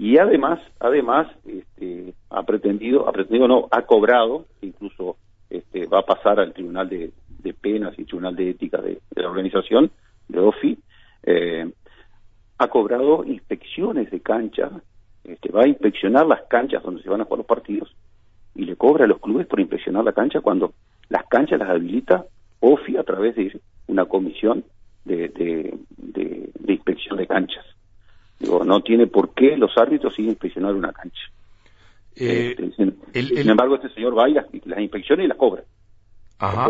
y 0.00 0.18
además, 0.18 0.58
además, 0.78 1.28
este, 1.46 2.14
ha 2.30 2.42
pretendido, 2.44 3.06
ha 3.06 3.12
pretendido 3.12 3.46
no, 3.46 3.68
ha 3.70 3.82
cobrado, 3.82 4.46
incluso 4.62 5.18
este, 5.50 5.84
va 5.86 5.98
a 5.98 6.06
pasar 6.06 6.40
al 6.40 6.54
Tribunal 6.54 6.88
de, 6.88 7.12
Penas 7.60 7.98
y 7.98 8.06
Tribunal 8.06 8.34
de 8.34 8.48
Ética 8.48 8.80
de, 8.80 8.98
la 9.14 9.28
organización, 9.28 9.90
de 10.26 10.40
OFI, 10.40 10.78
eh, 11.24 11.70
ha 12.56 12.68
cobrado 12.68 13.24
inspecciones 13.24 14.10
de 14.10 14.20
cancha, 14.20 14.70
este, 15.22 15.52
va 15.52 15.64
a 15.64 15.68
inspeccionar 15.68 16.26
las 16.26 16.42
canchas 16.48 16.82
donde 16.82 17.02
se 17.02 17.10
van 17.10 17.20
a 17.20 17.24
jugar 17.24 17.40
los 17.40 17.46
partidos, 17.46 17.94
y 18.54 18.64
le 18.64 18.76
cobra 18.76 19.04
a 19.04 19.08
los 19.08 19.20
clubes 19.20 19.46
por 19.46 19.60
inspeccionar 19.60 20.04
la 20.04 20.12
cancha 20.12 20.40
cuando 20.40 20.74
las 21.08 21.26
canchas 21.26 21.58
las 21.58 21.70
habilita 21.70 22.26
OFI 22.60 22.96
a 22.96 23.04
través 23.04 23.36
de 23.36 23.60
una 23.86 24.04
comisión 24.04 24.64
de, 25.04 25.28
de, 25.28 26.72
inspección 26.72 27.18
de 27.18 27.26
canchas. 27.26 27.64
Digo, 28.38 28.64
no 28.64 28.80
tiene 28.82 29.06
por 29.06 29.34
qué 29.34 29.56
los 29.56 29.76
árbitros 29.76 30.14
siguen 30.14 30.32
inspeccionar 30.32 30.74
una 30.74 30.92
cancha. 30.92 31.22
Eh, 32.16 32.54
este, 32.58 32.72
sin, 33.12 33.50
embargo, 33.50 33.76
este 33.76 33.90
señor 33.90 34.16
va 34.16 34.28
y 34.28 34.34
las, 34.34 34.46
inspecciona 34.78 35.24
y 35.24 35.26
las 35.26 35.36
cobra. 35.36 35.64
Ajá. 36.38 36.68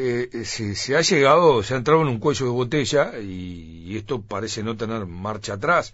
Eh, 0.00 0.28
eh, 0.32 0.44
se, 0.44 0.76
se, 0.76 0.96
ha 0.96 1.00
llegado, 1.00 1.62
se 1.62 1.74
ha 1.74 1.76
entrado 1.76 2.02
en 2.02 2.08
un 2.08 2.18
cuello 2.18 2.46
de 2.46 2.52
botella 2.52 3.18
y, 3.18 3.96
esto 3.96 4.22
parece 4.22 4.62
no 4.62 4.76
tener 4.76 5.06
marcha 5.06 5.54
atrás 5.54 5.92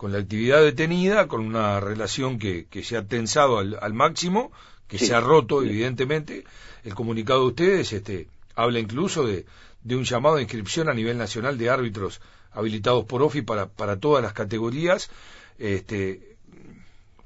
con 0.00 0.12
la 0.12 0.18
actividad 0.18 0.64
detenida, 0.64 1.28
con 1.28 1.44
una 1.44 1.78
relación 1.78 2.38
que, 2.38 2.64
que 2.70 2.82
se 2.82 2.96
ha 2.96 3.06
tensado 3.06 3.58
al, 3.58 3.76
al 3.82 3.92
máximo, 3.92 4.50
que 4.88 4.96
se 4.96 5.14
ha 5.14 5.20
roto, 5.20 5.62
evidentemente. 5.62 6.44
El 6.84 6.94
comunicado 6.94 7.40
de 7.40 7.46
ustedes 7.48 7.92
este, 7.92 8.26
habla 8.56 8.78
incluso 8.78 9.26
de, 9.26 9.44
de 9.84 9.96
un 9.96 10.04
llamado 10.04 10.36
de 10.36 10.42
inscripción 10.44 10.88
a 10.88 10.94
nivel 10.94 11.18
nacional 11.18 11.58
de 11.58 11.68
árbitros 11.68 12.22
habilitados 12.50 13.04
por 13.04 13.22
OFI 13.22 13.42
para, 13.42 13.66
para 13.66 14.00
todas 14.00 14.22
las 14.22 14.32
categorías. 14.32 15.10
Este, 15.58 16.20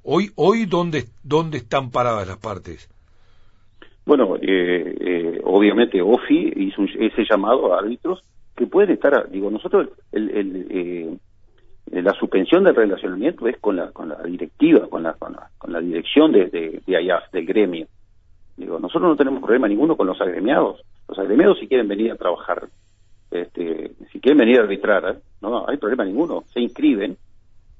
hoy, 0.02 0.32
hoy 0.34 0.66
¿dónde, 0.66 1.04
¿dónde 1.22 1.58
están 1.58 1.92
paradas 1.92 2.26
las 2.26 2.38
partes? 2.38 2.90
Bueno, 4.04 4.34
eh, 4.34 4.96
eh, 5.00 5.40
obviamente 5.44 6.02
OFI 6.02 6.54
hizo 6.56 6.82
ese 6.98 7.22
llamado 7.30 7.72
a 7.72 7.78
árbitros 7.78 8.24
que 8.56 8.66
pueden 8.66 8.90
estar, 8.90 9.30
digo, 9.30 9.48
nosotros 9.48 9.90
el, 10.10 10.30
el, 10.30 10.66
eh, 10.70 11.16
la 11.90 12.12
suspensión 12.14 12.64
del 12.64 12.74
relacionamiento 12.74 13.46
es 13.46 13.58
con 13.58 13.76
la, 13.76 13.90
con 13.92 14.08
la 14.08 14.22
directiva, 14.22 14.88
con 14.88 15.02
la, 15.02 15.14
con 15.14 15.72
la, 15.72 15.80
dirección 15.80 16.32
de, 16.32 16.46
de, 16.46 16.82
de 16.86 17.14
del 17.32 17.46
gremio. 17.46 17.86
Digo, 18.56 18.78
nosotros 18.78 19.10
no 19.10 19.16
tenemos 19.16 19.40
problema 19.40 19.68
ninguno 19.68 19.96
con 19.96 20.06
los 20.06 20.20
agremiados. 20.20 20.82
Los 21.08 21.18
agremiados 21.18 21.58
si 21.58 21.68
quieren 21.68 21.88
venir 21.88 22.12
a 22.12 22.16
trabajar, 22.16 22.68
este, 23.30 23.92
si 24.12 24.20
quieren 24.20 24.38
venir 24.38 24.60
a 24.60 24.62
arbitrar, 24.62 25.18
no 25.42 25.68
hay 25.68 25.76
problema 25.76 26.04
ninguno, 26.04 26.44
se 26.52 26.60
inscriben, 26.60 27.16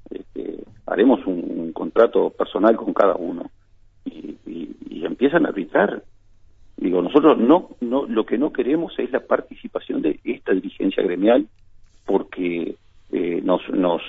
este, 0.09 0.63
haremos 0.85 1.25
un, 1.25 1.55
contrato 1.73 2.29
personal 2.29 2.77
con 2.77 2.93
cada 2.93 3.15
uno 3.15 3.49
y, 4.05 4.37
y, 4.45 5.05
empiezan 5.05 5.45
a 5.45 5.49
arbitrar. 5.49 6.03
Digo, 6.77 7.01
nosotros 7.01 7.37
no, 7.37 7.71
no, 7.81 8.05
lo 8.07 8.25
que 8.25 8.37
no 8.37 8.53
queremos 8.53 8.97
es 8.97 9.11
la 9.11 9.19
participación 9.19 10.01
de 10.01 10.19
esta 10.23 10.53
dirigencia 10.53 11.03
gremial 11.03 11.47
porque 12.05 12.75
eh, 13.11 13.41
nos, 13.43 13.61
nos, 13.69 14.01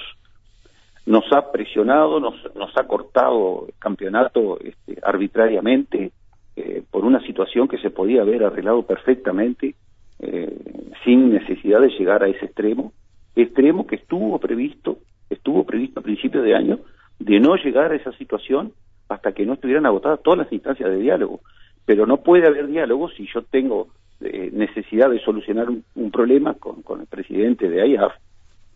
nos 1.05 1.25
ha 1.33 1.53
presionado, 1.53 2.19
nos, 2.19 2.35
nos 2.55 2.77
ha 2.77 2.85
cortado 2.85 3.67
el 3.69 3.75
campeonato 3.79 4.59
este, 4.61 4.99
arbitrariamente 5.03 6.13
eh, 6.57 6.83
por 6.91 7.05
una 7.05 7.21
situación 7.21 7.69
que 7.69 7.79
se 7.79 7.91
podía 7.91 8.23
haber 8.23 8.43
arreglado 8.45 8.83
perfectamente 8.83 9.75
eh, 10.19 10.59
sin 11.05 11.31
necesidad 11.31 11.81
de 11.81 11.91
llegar 11.91 12.23
a 12.23 12.29
ese 12.29 12.47
extremo, 12.47 12.93
extremo 13.35 13.87
que 13.87 13.97
estuvo 13.97 14.39
previsto, 14.39 14.99
estuvo 15.29 15.65
previsto 15.65 16.01
a 16.01 16.03
principios 16.03 16.43
de 16.43 16.55
año, 16.55 16.79
de 17.19 17.39
no 17.39 17.57
llegar 17.57 17.93
a 17.93 17.97
esa 17.97 18.13
situación 18.13 18.73
hasta 19.09 19.33
que 19.33 19.45
no 19.45 19.55
estuvieran 19.55 19.87
agotadas 19.87 20.23
todas 20.23 20.39
las 20.39 20.53
instancias 20.53 20.89
de 20.89 20.99
diálogo. 20.99 21.41
Pero 21.85 22.07
no 22.07 22.17
puede 22.17 22.47
haber 22.47 22.67
diálogo 22.67 23.11
si 23.11 23.29
yo 23.33 23.43
tengo 23.43 23.89
necesidad 24.19 25.11
de 25.11 25.21
solucionar 25.21 25.69
un, 25.69 26.11
problema 26.11 26.55
con, 26.55 26.81
con, 26.83 27.03
el 27.03 27.07
presidente 27.07 27.69
de 27.69 27.87
IAF 27.87 28.15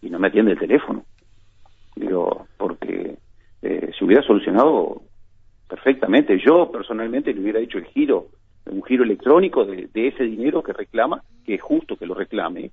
y 0.02 0.11
no 0.11 0.19
me 0.19 0.28
atiende 0.28 0.52
el 0.52 0.59
teléfono. 0.59 1.04
Digo, 1.97 2.47
porque 2.57 3.19
eh, 3.62 3.90
se 3.99 4.04
hubiera 4.04 4.23
solucionado 4.23 5.02
perfectamente. 5.69 6.38
Yo 6.45 6.71
personalmente 6.71 7.33
le 7.33 7.40
hubiera 7.40 7.61
hecho 7.61 7.78
el 7.78 7.87
giro, 7.87 8.28
un 8.66 8.83
giro 8.83 9.04
electrónico 9.04 9.64
de, 9.64 9.88
ese 9.95 10.25
dinero 10.25 10.62
que 10.62 10.73
reclama, 10.73 11.23
que 11.45 11.54
es 11.54 11.62
justo 11.62 11.97
que 11.97 12.07
lo 12.07 12.14
reclame 12.14 12.71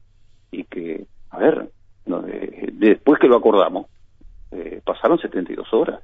y 0.52 0.64
que, 0.64 1.06
a 1.30 1.40
ver, 1.40 1.70
después 2.74 3.20
que 3.20 3.28
lo 3.28 3.38
acordamos, 3.38 3.88
eh, 4.52 4.82
pasaron 4.84 5.20
72 5.20 5.68
horas, 5.74 6.02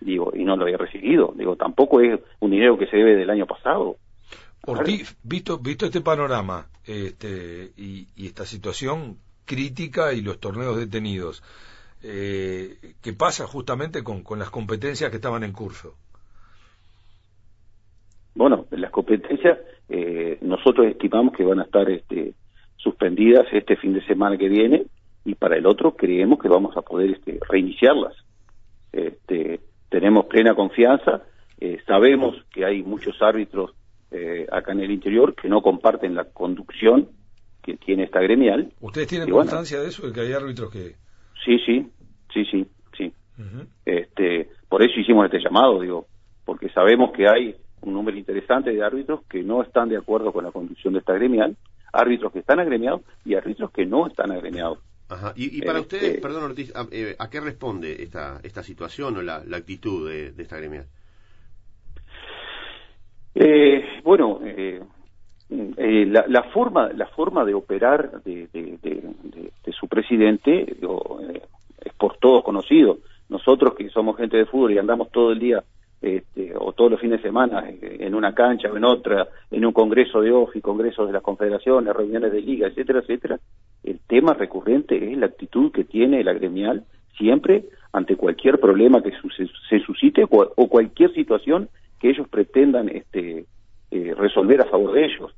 digo, 0.00 0.32
y 0.34 0.44
no 0.44 0.56
lo 0.56 0.64
había 0.64 0.76
recibido. 0.76 1.32
Digo, 1.36 1.56
tampoco 1.56 2.00
es 2.00 2.20
un 2.40 2.50
dinero 2.50 2.78
que 2.78 2.86
se 2.86 2.96
debe 2.96 3.16
del 3.16 3.30
año 3.30 3.46
pasado. 3.46 3.96
Por 4.60 4.84
ti, 4.84 5.02
visto, 5.22 5.58
visto 5.58 5.86
este 5.86 6.02
panorama 6.02 6.66
este, 6.84 7.72
y, 7.78 8.08
y 8.14 8.26
esta 8.26 8.44
situación, 8.44 9.16
crítica 9.50 10.12
y 10.12 10.20
los 10.20 10.38
torneos 10.38 10.76
detenidos. 10.76 11.42
Eh, 12.04 12.76
¿Qué 13.02 13.12
pasa 13.12 13.48
justamente 13.48 14.04
con, 14.04 14.22
con, 14.22 14.38
las 14.38 14.48
competencias 14.48 15.10
que 15.10 15.16
estaban 15.16 15.42
en 15.42 15.52
curso? 15.52 15.96
Bueno, 18.36 18.66
las 18.70 18.92
competencias 18.92 19.58
eh, 19.88 20.38
nosotros 20.42 20.86
estimamos 20.86 21.34
que 21.36 21.42
van 21.42 21.58
a 21.58 21.64
estar 21.64 21.90
este, 21.90 22.34
suspendidas 22.76 23.44
este 23.52 23.74
fin 23.74 23.92
de 23.92 24.06
semana 24.06 24.38
que 24.38 24.48
viene 24.48 24.86
y 25.24 25.34
para 25.34 25.56
el 25.56 25.66
otro 25.66 25.96
creemos 25.96 26.38
que 26.38 26.48
vamos 26.48 26.76
a 26.76 26.82
poder 26.82 27.10
este, 27.10 27.40
reiniciarlas. 27.48 28.14
Este, 28.92 29.58
tenemos 29.88 30.26
plena 30.26 30.54
confianza, 30.54 31.24
eh, 31.58 31.78
sabemos 31.88 32.36
que 32.52 32.64
hay 32.64 32.84
muchos 32.84 33.20
árbitros 33.20 33.72
eh, 34.12 34.46
acá 34.52 34.70
en 34.72 34.80
el 34.80 34.92
interior 34.92 35.34
que 35.34 35.48
no 35.48 35.60
comparten 35.60 36.14
la 36.14 36.24
conducción 36.24 37.08
que 37.70 37.84
tiene 37.84 38.04
esta 38.04 38.20
gremial. 38.20 38.72
¿Ustedes 38.80 39.08
tienen 39.08 39.30
constancia 39.30 39.80
de 39.80 39.88
eso, 39.88 40.06
de 40.06 40.12
que 40.12 40.20
hay 40.20 40.32
árbitros 40.32 40.70
que...? 40.70 40.96
Sí, 41.44 41.58
sí, 41.64 41.90
sí, 42.32 42.44
sí, 42.50 42.66
sí. 42.96 43.12
este, 43.86 44.50
por 44.68 44.82
eso 44.82 45.00
hicimos 45.00 45.24
este 45.26 45.40
llamado, 45.40 45.80
digo, 45.80 46.06
porque 46.44 46.68
sabemos 46.70 47.12
que 47.12 47.26
hay 47.28 47.54
un 47.82 47.94
número 47.94 48.18
interesante 48.18 48.70
de 48.70 48.84
árbitros 48.84 49.24
que 49.26 49.42
no 49.42 49.62
están 49.62 49.88
de 49.88 49.96
acuerdo 49.96 50.32
con 50.32 50.44
la 50.44 50.52
conducción 50.52 50.92
de 50.92 50.98
esta 50.98 51.14
gremial, 51.14 51.56
árbitros 51.92 52.32
que 52.32 52.40
están 52.40 52.60
agremiados 52.60 53.02
y 53.24 53.34
árbitros 53.34 53.70
que 53.70 53.86
no 53.86 54.06
están 54.06 54.32
agremiados. 54.32 54.78
Ajá. 55.08 55.32
Y, 55.34 55.60
para 55.62 55.80
este, 55.80 55.96
ustedes, 55.96 56.20
perdón 56.20 56.44
Ortiz, 56.44 56.72
eh, 56.92 57.16
¿a, 57.18 57.30
qué 57.30 57.40
responde 57.40 58.02
esta, 58.02 58.38
esta 58.44 58.62
situación 58.62 59.16
o 59.16 59.22
la, 59.22 59.42
la 59.44 59.56
actitud 59.56 60.08
de, 60.08 60.34
esta 60.40 60.58
gremial? 60.58 60.86
Eh, 63.34 63.82
bueno, 64.04 64.40
eh, 65.50 65.70
eh, 65.76 66.06
la, 66.06 66.24
la, 66.28 66.44
forma 66.44 66.90
la 66.92 67.06
forma 67.06 67.44
de 67.44 67.54
operar 67.54 68.22
de, 68.22 68.48
su 69.72 69.88
presidente 69.88 70.62
eh, 70.62 71.42
es 71.84 71.92
por 71.94 72.16
todos 72.18 72.44
conocido. 72.44 72.98
Nosotros 73.28 73.74
que 73.74 73.88
somos 73.90 74.16
gente 74.16 74.36
de 74.36 74.46
fútbol 74.46 74.72
y 74.72 74.78
andamos 74.78 75.10
todo 75.10 75.32
el 75.32 75.38
día 75.38 75.64
este, 76.00 76.52
o 76.56 76.72
todos 76.72 76.92
los 76.92 77.00
fines 77.00 77.20
de 77.20 77.28
semana 77.28 77.68
eh, 77.68 77.98
en 78.00 78.14
una 78.14 78.32
cancha 78.32 78.70
o 78.70 78.76
en 78.76 78.84
otra 78.84 79.28
en 79.50 79.64
un 79.66 79.72
congreso 79.72 80.20
de 80.20 80.30
OFI 80.30 80.60
congresos 80.60 81.06
de 81.06 81.12
las 81.12 81.22
confederaciones 81.22 81.94
reuniones 81.94 82.32
de 82.32 82.40
liga 82.40 82.68
etcétera 82.68 83.00
etcétera 83.00 83.38
el 83.84 84.00
tema 84.06 84.32
recurrente 84.32 85.12
es 85.12 85.18
la 85.18 85.26
actitud 85.26 85.70
que 85.70 85.84
tiene 85.84 86.24
la 86.24 86.32
gremial 86.32 86.84
siempre 87.18 87.66
ante 87.92 88.16
cualquier 88.16 88.58
problema 88.58 89.02
que 89.02 89.12
se 89.68 89.80
suscite 89.80 90.24
o, 90.30 90.68
cualquier 90.68 91.12
situación 91.12 91.68
que 92.00 92.08
ellos 92.08 92.26
pretendan 92.28 92.88
este 92.88 93.44
resolver 94.16 94.62
a 94.62 94.70
favor 94.70 94.92
de 94.92 95.04
ellos 95.04 95.34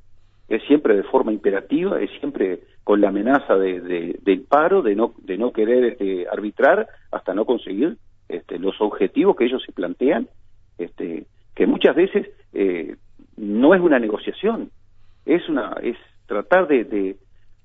es 0.55 0.63
siempre 0.63 0.95
de 0.95 1.03
forma 1.03 1.31
imperativa, 1.31 1.99
es 1.99 2.11
siempre 2.19 2.59
con 2.83 3.01
la 3.01 3.09
amenaza 3.09 3.55
de, 3.55 4.19
del 4.21 4.41
paro, 4.41 4.81
de 4.81 4.95
no, 4.95 5.13
de 5.17 5.37
no 5.37 5.51
querer 5.51 5.83
este, 5.85 6.27
arbitrar 6.29 6.87
hasta 7.11 7.33
no 7.33 7.45
conseguir 7.45 7.97
este, 8.29 8.59
los 8.59 8.79
objetivos 8.79 9.35
que 9.35 9.45
ellos 9.45 9.63
se 9.65 9.71
plantean, 9.71 10.27
este, 10.77 11.25
que 11.55 11.65
muchas 11.65 11.95
veces 11.95 12.29
eh, 12.53 12.95
no 13.37 13.73
es 13.73 13.81
una 13.81 13.99
negociación, 13.99 14.69
es 15.25 15.47
una 15.49 15.75
es 15.81 15.97
tratar 16.27 16.67
de, 16.67 17.15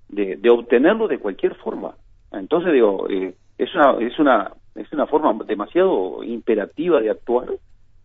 de, 0.09 0.51
obtenerlo 0.51 1.09
de 1.09 1.19
cualquier 1.19 1.55
forma. 1.57 1.95
Entonces 2.33 2.73
digo, 2.73 3.09
eh, 3.11 3.35
es 3.59 3.75
una 3.75 3.97
es 4.01 4.19
una 4.19 4.53
es 4.75 4.93
una 4.93 5.07
forma 5.07 5.45
demasiado 5.45 6.23
imperativa 6.23 7.01
de 7.01 7.11
actuar, 7.11 7.49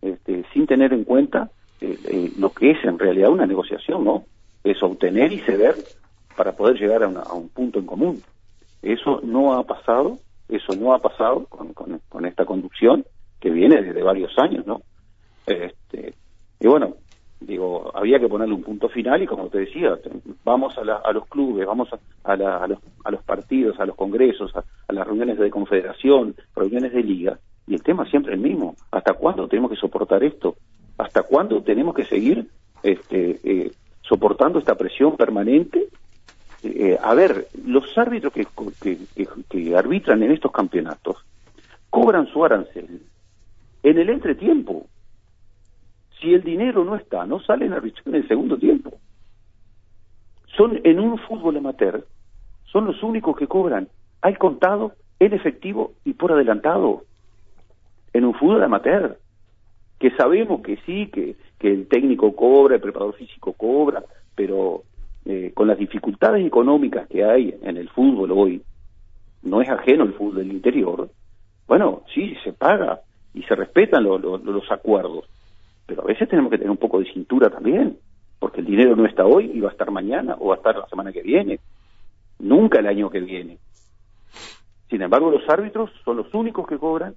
este, 0.02 0.44
sin 0.52 0.66
tener 0.66 0.92
en 0.92 1.04
cuenta 1.04 1.50
eh, 1.80 2.32
lo 2.38 2.50
que 2.50 2.72
es 2.72 2.84
en 2.84 2.98
realidad 2.98 3.30
una 3.30 3.46
negociación, 3.46 4.04
¿no? 4.04 4.24
Es 4.64 4.82
obtener 4.82 5.32
y 5.32 5.40
ceder 5.40 5.76
para 6.36 6.52
poder 6.52 6.76
llegar 6.76 7.04
a, 7.04 7.32
un 7.32 7.48
punto 7.50 7.78
en 7.78 7.86
común. 7.86 8.22
Eso 8.82 9.20
no 9.22 9.54
ha 9.54 9.62
pasado, 9.64 10.18
eso 10.48 10.74
no 10.74 10.94
ha 10.94 10.98
pasado 10.98 11.46
con, 11.46 12.26
esta 12.26 12.44
conducción 12.44 13.04
que 13.38 13.50
viene 13.50 13.82
desde 13.82 14.02
varios 14.02 14.36
años, 14.38 14.66
¿no? 14.66 14.80
Este, 15.46 16.14
y 16.58 16.66
bueno, 16.66 16.94
digo, 17.40 17.90
había 17.94 18.18
que 18.18 18.28
ponerle 18.28 18.54
un 18.54 18.62
punto 18.62 18.88
final 18.88 19.22
y 19.22 19.26
como 19.26 19.48
te 19.48 19.58
decía, 19.58 19.98
vamos 20.44 20.76
a, 20.78 20.80
a 20.80 21.12
los 21.12 21.26
clubes, 21.26 21.66
vamos 21.66 21.88
a, 22.24 22.66
los, 22.66 23.22
partidos, 23.24 23.78
a 23.78 23.86
los 23.86 23.96
congresos, 23.96 24.52
a, 24.56 24.92
las 24.92 25.06
reuniones 25.06 25.38
de 25.38 25.50
confederación, 25.50 26.34
reuniones 26.56 26.92
de 26.92 27.02
liga, 27.02 27.38
y 27.66 27.74
el 27.74 27.82
tema 27.82 28.06
siempre 28.06 28.34
el 28.34 28.40
mismo. 28.40 28.74
¿Hasta 28.90 29.12
cuándo 29.14 29.46
tenemos 29.46 29.70
que 29.70 29.76
soportar 29.76 30.24
esto? 30.24 30.56
¿Hasta 30.98 31.22
cuándo 31.22 31.62
tenemos 31.62 31.94
que 31.94 32.04
seguir 32.04 32.48
este, 32.82 33.40
eh, 33.44 33.70
soportando 34.08 34.58
esta 34.58 34.74
presión 34.74 35.16
permanente. 35.16 35.88
Eh, 36.62 36.98
a 37.02 37.14
ver, 37.14 37.48
los 37.64 37.96
árbitros 37.98 38.32
que, 38.32 38.46
que, 39.48 39.76
arbitran 39.76 40.22
en 40.22 40.32
estos 40.32 40.50
campeonatos 40.50 41.24
cobran 41.90 42.26
su 42.26 42.44
arancel 42.44 43.02
en 43.82 43.98
el 43.98 44.08
entretiempo. 44.08 44.86
Si 46.20 46.32
el 46.32 46.42
dinero 46.42 46.84
no 46.84 46.96
está, 46.96 47.26
no 47.26 47.40
salen 47.40 47.72
a 47.72 47.76
arbitrar 47.76 48.08
en 48.08 48.14
el 48.14 48.28
segundo 48.28 48.56
tiempo. 48.56 48.98
Son 50.56 50.80
en 50.84 51.00
un 51.00 51.18
fútbol 51.18 51.58
amateur, 51.58 52.06
son 52.64 52.86
los 52.86 53.02
únicos 53.02 53.36
que 53.36 53.46
cobran 53.46 53.88
al 54.22 54.38
contado, 54.38 54.92
en 55.20 55.34
efectivo 55.34 55.92
y 56.04 56.14
por 56.14 56.32
adelantado. 56.32 57.04
En 58.12 58.24
un 58.24 58.34
fútbol 58.34 58.62
amateur, 58.62 59.18
que 59.98 60.10
sabemos 60.12 60.60
que 60.62 60.76
sí, 60.86 61.08
que 61.08 61.36
que 61.64 61.72
el 61.72 61.88
técnico 61.88 62.36
cobra, 62.36 62.74
el 62.74 62.82
preparador 62.82 63.14
físico 63.14 63.54
cobra, 63.54 64.04
pero 64.34 64.82
eh, 65.24 65.52
con 65.54 65.66
las 65.66 65.78
dificultades 65.78 66.46
económicas 66.46 67.08
que 67.08 67.24
hay 67.24 67.54
en 67.62 67.78
el 67.78 67.88
fútbol 67.88 68.32
hoy, 68.32 68.60
no 69.42 69.62
es 69.62 69.70
ajeno 69.70 70.04
el 70.04 70.12
fútbol 70.12 70.36
del 70.36 70.52
interior, 70.52 71.08
Bueno, 71.66 72.02
sí, 72.12 72.36
se 72.44 72.52
paga 72.52 73.00
y 73.32 73.44
se 73.44 73.54
respetan 73.54 74.04
los 74.04 74.70
acuerdos, 74.70 75.24
pero 75.86 76.02
a 76.02 76.04
veces 76.04 76.28
tenemos 76.28 76.50
que 76.50 76.58
tener 76.58 76.70
un 76.70 76.76
poco 76.76 76.98
de 76.98 77.10
cintura 77.10 77.48
también, 77.48 77.96
porque 78.38 78.60
el 78.60 78.66
dinero 78.66 78.94
no 78.94 79.06
está 79.06 79.24
hoy 79.24 79.50
y 79.54 79.60
va 79.60 79.70
a 79.70 79.72
estar 79.72 79.90
mañana 79.90 80.36
o 80.38 80.48
va 80.48 80.56
a 80.56 80.58
estar 80.58 80.76
la 80.76 80.86
semana 80.86 81.12
que 81.12 81.22
viene, 81.22 81.60
nunca 82.40 82.80
el 82.80 82.88
año 82.88 83.08
que 83.08 83.20
viene. 83.20 83.56
Sin 84.90 85.00
embargo, 85.00 85.30
los 85.30 85.48
árbitros 85.48 85.90
son 86.04 86.18
los 86.18 86.34
únicos 86.34 86.68
que 86.68 86.76
cobran, 86.76 87.14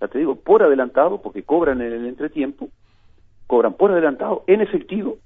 ya 0.00 0.08
te 0.08 0.18
digo, 0.18 0.36
por 0.36 0.62
adelantado, 0.62 1.20
porque 1.20 1.42
cobran 1.42 1.80
en 1.80 1.92
el 1.92 2.06
entretiempo, 2.06 2.68
cobran 3.46 3.74
por 3.74 3.92
adelantado, 3.92 4.44
en 4.46 4.60
efectivo, 4.60 5.18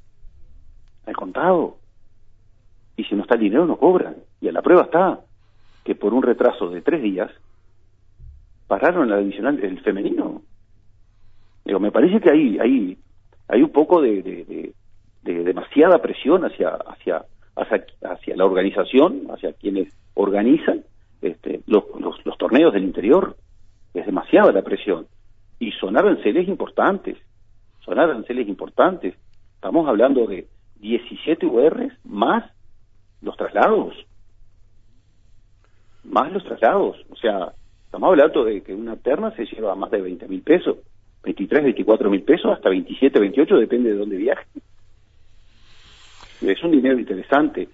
al 1.07 1.17
contado. 1.17 1.77
Y 2.97 3.05
si 3.05 3.15
no 3.15 3.23
está 3.23 3.35
el 3.35 3.41
dinero, 3.41 3.67
no 3.67 3.77
cobran. 3.77 4.17
Y 4.41 4.49
a 4.49 4.53
la 4.53 4.63
prueba 4.63 4.83
está 4.83 5.21
que 5.85 5.95
por 5.95 6.15
un 6.15 6.23
retraso 6.23 6.71
de 6.71 6.81
tres 6.81 7.03
días, 7.03 7.31
pararon 8.67 9.11
la 9.11 9.19
divisional 9.19 9.61
del 9.61 9.81
femenino. 9.81 10.43
Digo, 11.65 11.79
me 11.79 11.93
parece 11.93 12.21
que 12.21 12.31
hay, 12.31 12.59
hay, 12.59 12.99
hay 13.49 13.63
un 13.63 13.71
poco 13.71 14.01
de, 14.01 14.23
de, 15.23 15.45
demasiada 15.45 16.01
presión 16.01 16.45
hacia, 16.45 16.71
hacia, 16.71 17.25
hacia, 17.57 18.37
la 18.37 18.45
organización, 18.45 19.27
hacia 19.31 19.53
quienes 19.53 19.89
organizan 20.15 20.85
este, 21.23 21.61
los, 21.67 21.85
los, 22.01 22.39
torneos 22.39 22.73
del 22.73 22.85
interior. 22.85 23.37
Es 23.95 24.07
demasiada 24.07 24.53
la 24.53 24.63
presión. 24.63 25.07
Y 25.59 25.71
son 25.73 25.97
aranceles 25.97 26.49
importantes, 26.49 27.17
son 27.85 27.99
aranceles 27.99 28.49
importantes. 28.49 29.15
Estamos 29.55 29.89
hablando 29.89 30.27
de 30.27 30.49
17 30.81 31.47
URs 31.47 31.93
más 32.05 32.45
los 33.23 33.37
traslados. 33.37 33.95
Más 36.05 36.31
los 36.33 36.45
traslados. 36.45 36.97
O 37.09 37.17
sea, 37.17 37.55
Estamos 37.95 38.11
hablando 38.11 38.45
de 38.45 38.61
que 38.61 38.75
una 38.75 38.97
terna 38.97 39.31
se 39.37 39.45
lleva 39.45 39.77
más 39.77 39.89
de 39.93 40.01
20 40.01 40.27
mil 40.27 40.43
pesos, 40.43 40.79
23, 41.23 41.63
24 41.63 42.11
mil 42.11 42.25
pesos, 42.25 42.51
hasta 42.51 42.69
27, 42.69 43.21
28, 43.21 43.57
depende 43.57 43.91
de 43.93 43.97
dónde 43.97 44.17
viaje. 44.17 44.45
Es 46.41 46.61
un 46.65 46.73
dinero 46.73 46.99
interesante. 46.99 47.69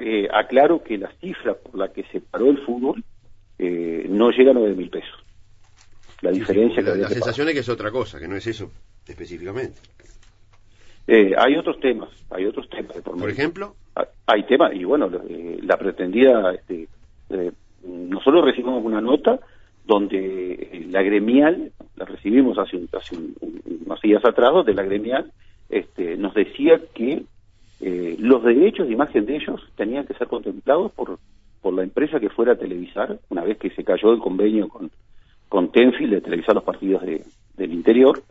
Eh, 0.00 0.28
aclaro 0.30 0.82
que 0.82 0.98
la 0.98 1.10
cifra 1.12 1.54
por 1.54 1.76
la 1.76 1.88
que 1.94 2.02
se 2.12 2.20
paró 2.20 2.50
el 2.50 2.58
fútbol 2.58 3.02
eh, 3.58 4.06
no 4.08 4.30
llega 4.30 4.50
a 4.50 4.54
9 4.54 4.74
mil 4.74 4.90
pesos. 4.90 5.24
La 6.20 6.30
diferencia 6.30 6.82
que 6.82 6.98
la, 6.98 7.08
sensación 7.08 7.48
es 7.48 7.54
que 7.54 7.60
es 7.60 7.68
otra 7.68 7.90
cosa, 7.90 8.18
que 8.18 8.26
no 8.26 8.36
es 8.36 8.46
eso 8.46 8.70
específicamente. 9.06 9.80
Eh, 11.06 11.32
hay 11.38 11.56
otros 11.56 11.78
temas, 11.80 12.10
hay 12.30 12.44
otros 12.44 12.68
temas. 12.68 12.96
Por, 13.02 13.30
ejemplo, 13.30 13.74
hay 14.26 14.42
temas 14.44 14.74
y 14.74 14.84
bueno, 14.84 15.10
la 15.62 15.76
pretendida 15.78 16.52
este, 16.52 16.88
nosotros 17.84 18.44
recibimos 18.44 18.84
una 18.84 19.00
nota 19.00 19.38
donde 19.86 20.52
eh, 20.52 20.86
la 20.90 21.02
gremial, 21.02 21.72
la 21.96 22.04
recibimos 22.04 22.58
hace, 22.58 22.86
hace 22.92 23.16
unos 23.16 24.00
días 24.02 24.22
atrás, 24.24 24.52
donde 24.52 24.74
la 24.74 24.82
gremial 24.82 25.32
este, 25.70 26.16
nos 26.16 26.34
decía 26.34 26.80
que 26.94 27.22
eh, 27.80 28.16
los 28.18 28.44
derechos 28.44 28.86
de 28.86 28.92
imagen 28.92 29.24
de 29.24 29.36
ellos 29.36 29.60
tenían 29.76 30.06
que 30.06 30.14
ser 30.14 30.26
contemplados 30.26 30.92
por, 30.92 31.18
por 31.60 31.74
la 31.74 31.82
empresa 31.82 32.20
que 32.20 32.30
fuera 32.30 32.52
a 32.52 32.56
televisar, 32.56 33.18
una 33.30 33.42
vez 33.42 33.58
que 33.58 33.70
se 33.70 33.84
cayó 33.84 34.12
el 34.12 34.20
convenio 34.20 34.68
con, 34.68 34.90
con 35.48 35.70
Tenfield 35.70 36.14
de 36.14 36.20
televisar 36.20 36.54
los 36.54 36.64
partidos 36.64 37.02
de, 37.02 37.24
del 37.56 37.72
interior. 37.72 38.22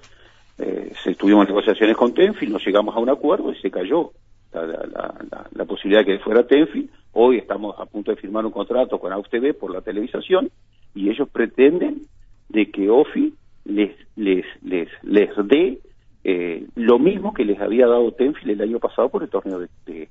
Eh, 0.57 0.91
se 1.03 1.11
estuvimos 1.11 1.43
en 1.43 1.49
negociaciones 1.49 1.95
con 1.95 2.13
Tenfield, 2.13 2.53
nos 2.53 2.65
llegamos 2.65 2.95
a 2.95 2.99
un 2.99 3.09
acuerdo 3.09 3.51
y 3.51 3.59
se 3.59 3.69
cayó 3.69 4.11
la, 4.53 5.65
posibilidad 5.65 6.05
de 6.05 6.17
que 6.17 6.23
fuera 6.23 6.47
Tenfield. 6.47 6.89
Hoy 7.13 7.37
estamos 7.37 7.75
a 7.79 7.85
punto 7.85 8.11
de 8.11 8.17
firmar 8.17 8.45
un 8.45 8.51
contrato 8.51 8.99
con 8.99 9.11
AUSTV 9.11 9.53
por 9.53 9.71
la 9.71 9.81
televisación 9.81 10.49
y 10.95 11.09
ellos 11.09 11.29
pretenden 11.29 12.01
de 12.49 12.71
que 12.71 12.89
OFI 12.89 13.33
les, 13.65 13.91
les, 14.15 14.45
les, 14.63 14.89
les 15.03 15.29
dé 15.47 15.79
eh, 16.23 16.65
lo 16.75 16.99
mismo 16.99 17.33
que 17.33 17.45
les 17.45 17.59
había 17.59 17.87
dado 17.87 18.11
Tenfield 18.11 18.51
el 18.51 18.61
año 18.61 18.79
pasado 18.79 19.09
por 19.09 19.23
el 19.23 19.29
torneo 19.29 19.59
de, 19.59 20.09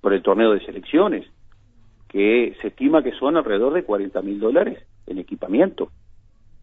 por 0.00 0.14
el 0.14 0.22
torneo 0.22 0.52
de 0.52 0.64
selecciones, 0.64 1.26
que 2.10 2.56
se 2.60 2.68
estima 2.68 3.04
que 3.04 3.12
son 3.12 3.36
alrededor 3.36 3.72
de 3.72 3.84
40 3.84 4.20
mil 4.22 4.40
dólares 4.40 4.82
en 5.06 5.18
equipamiento. 5.18 5.90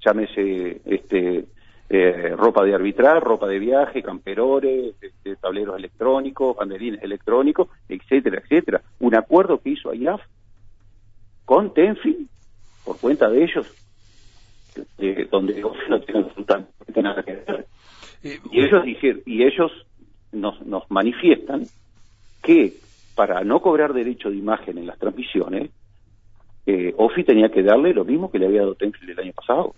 Llámese 0.05 0.81
este 0.85 1.45
eh, 1.89 2.33
ropa 2.35 2.65
de 2.65 2.75
arbitrar, 2.75 3.23
ropa 3.23 3.47
de 3.47 3.57
viaje, 3.57 4.03
camperores, 4.03 4.95
este, 5.01 5.37
tableros 5.37 5.77
electrónicos, 5.77 6.57
banderines 6.57 7.01
electrónicos, 7.01 7.69
etcétera, 7.87 8.41
etcétera. 8.43 8.81
Un 8.99 9.15
acuerdo 9.15 9.61
que 9.61 9.69
hizo 9.69 9.93
IAF 9.93 10.21
con 11.45 11.73
Tenfield, 11.73 12.27
por 12.83 12.99
cuenta 12.99 13.29
de 13.29 13.43
ellos, 13.45 13.73
donde 15.31 15.61
no 15.89 16.01
tienen 16.01 16.29
nada 16.97 17.23
que 17.23 17.35
ver. 17.35 17.65
Eh, 18.23 18.39
y 18.51 18.61
ellos 18.65 18.83
y 19.25 19.43
ellos 19.43 19.71
nos, 20.33 20.61
nos 20.65 20.91
manifiestan 20.91 21.63
que 22.43 22.73
para 23.17 23.43
no 23.43 23.59
cobrar 23.61 23.93
derecho 23.93 24.29
de 24.29 24.37
imagen 24.37 24.77
en 24.77 24.85
las 24.85 24.99
transmisiones, 24.99 25.71
eh, 26.67 26.93
OFI 26.95 27.23
tenía 27.23 27.49
que 27.49 27.63
darle 27.63 27.91
lo 27.91 28.05
mismo 28.05 28.29
que 28.29 28.37
le 28.37 28.45
había 28.45 28.61
dado 28.61 28.75
Tenfield 28.75 29.09
el 29.09 29.19
año 29.19 29.33
pasado. 29.33 29.73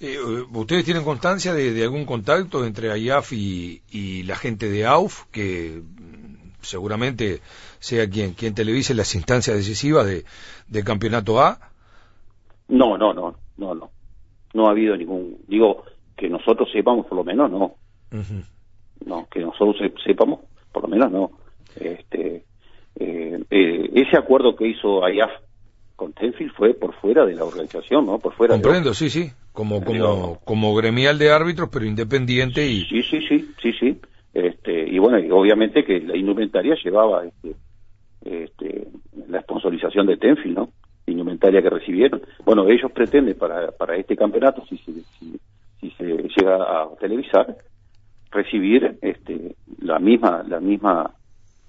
Eh, 0.00 0.16
¿Ustedes 0.50 0.86
tienen 0.86 1.04
constancia 1.04 1.52
de, 1.52 1.84
algún 1.84 2.06
contacto 2.06 2.64
entre 2.64 2.90
AIAF 2.90 3.34
y, 3.34 4.22
la 4.22 4.34
gente 4.34 4.70
de 4.70 4.86
AUF, 4.86 5.26
que 5.30 5.82
mm, 5.82 6.52
seguramente 6.62 7.40
sea 7.80 8.08
quien, 8.08 8.32
quien 8.32 8.54
televise 8.54 8.94
las 8.94 9.14
instancias 9.14 9.54
decisivas 9.54 10.06
de, 10.06 10.24
del 10.66 10.84
campeonato 10.84 11.38
A? 11.38 11.58
No, 12.68 12.96
no, 12.96 13.12
no, 13.12 13.34
no, 13.58 13.74
no. 13.74 13.90
No 14.54 14.68
ha 14.68 14.70
habido 14.70 14.96
ningún, 14.96 15.36
digo, 15.48 15.84
que 16.16 16.30
nosotros 16.30 16.70
sepamos 16.72 17.04
por 17.04 17.18
lo 17.18 17.24
menos, 17.24 17.50
no. 17.50 17.74
No, 19.04 19.28
que 19.30 19.40
nosotros 19.40 19.76
sepamos 20.02 20.40
por 20.72 20.84
lo 20.84 20.88
menos, 20.88 21.12
no. 21.12 21.30
Este, 21.76 22.44
eh, 23.00 23.42
eh, 23.50 23.90
ese 23.94 24.16
acuerdo 24.16 24.54
que 24.54 24.68
hizo 24.68 25.04
AIAF 25.04 25.30
con 25.96 26.12
Tenfield 26.12 26.52
fue 26.52 26.74
por 26.74 26.94
fuera 26.94 27.26
de 27.26 27.34
la 27.34 27.44
organización, 27.44 28.06
¿no? 28.06 28.18
Por 28.18 28.32
fuera. 28.34 28.54
Comprendo, 28.54 28.94
sí, 28.94 29.10
sí 29.10 29.32
como 29.52 29.84
como 29.84 30.38
como 30.44 30.74
gremial 30.74 31.18
de 31.18 31.30
árbitros 31.30 31.68
pero 31.72 31.84
independiente 31.84 32.66
y 32.66 32.84
sí 32.84 33.02
sí 33.02 33.20
sí 33.28 33.48
sí 33.60 33.72
sí 33.72 34.00
este 34.32 34.88
y 34.88 34.98
bueno 34.98 35.18
y 35.18 35.30
obviamente 35.30 35.84
que 35.84 36.00
la 36.00 36.16
indumentaria 36.16 36.76
llevaba 36.82 37.24
este, 37.24 37.56
este 38.24 38.88
la 39.28 39.42
sponsorización 39.42 40.06
de 40.06 40.16
Tenfield 40.16 40.56
no 40.56 40.70
indumentaria 41.06 41.60
que 41.60 41.70
recibieron 41.70 42.22
bueno 42.44 42.68
ellos 42.68 42.92
pretenden 42.92 43.36
para 43.36 43.72
para 43.72 43.96
este 43.96 44.16
campeonato 44.16 44.64
si 44.66 44.78
se 44.78 44.92
si, 45.18 45.90
se 45.96 46.04
llega 46.04 46.56
a 46.56 46.88
televisar 47.00 47.56
recibir 48.30 48.98
este 49.02 49.56
la 49.80 49.98
misma 49.98 50.44
la 50.48 50.60
misma 50.60 51.12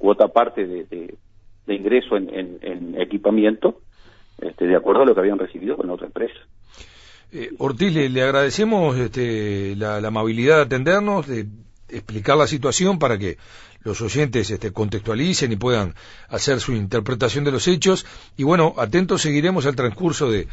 cuota 0.01 0.27
parte 0.27 0.65
de, 0.65 0.85
de, 0.85 1.73
ingreso 1.73 2.17
en, 2.17 2.27
en, 2.33 2.59
en 2.61 2.99
equipamiento 2.99 3.79
este, 4.41 4.65
de 4.65 4.75
acuerdo 4.75 5.03
a 5.03 5.05
lo 5.05 5.13
que 5.13 5.21
habían 5.21 5.39
recibido 5.39 5.77
con 5.77 5.89
otra 5.89 6.07
empresa 6.07 6.39
eh, 7.31 7.51
Ortiz, 7.59 7.93
le, 7.93 8.21
agradecemos 8.21 8.97
este, 8.97 9.75
la, 9.77 9.97
amabilidad 9.97 10.57
de 10.57 10.61
atendernos, 10.63 11.27
de 11.27 11.47
explicar 11.87 12.35
la 12.35 12.45
situación 12.45 12.99
para 12.99 13.17
que 13.17 13.37
los 13.83 14.01
oyentes 14.01 14.51
este, 14.51 14.73
contextualicen 14.73 15.51
y 15.51 15.55
puedan 15.55 15.95
hacer 16.27 16.59
su 16.59 16.73
interpretación 16.73 17.45
de 17.45 17.51
los 17.51 17.69
hechos. 17.69 18.05
Y 18.35 18.43
bueno, 18.43 18.73
atentos 18.77 19.21
seguiremos 19.21 19.65
el 19.65 19.77
transcurso 19.77 20.29
de, 20.29 20.47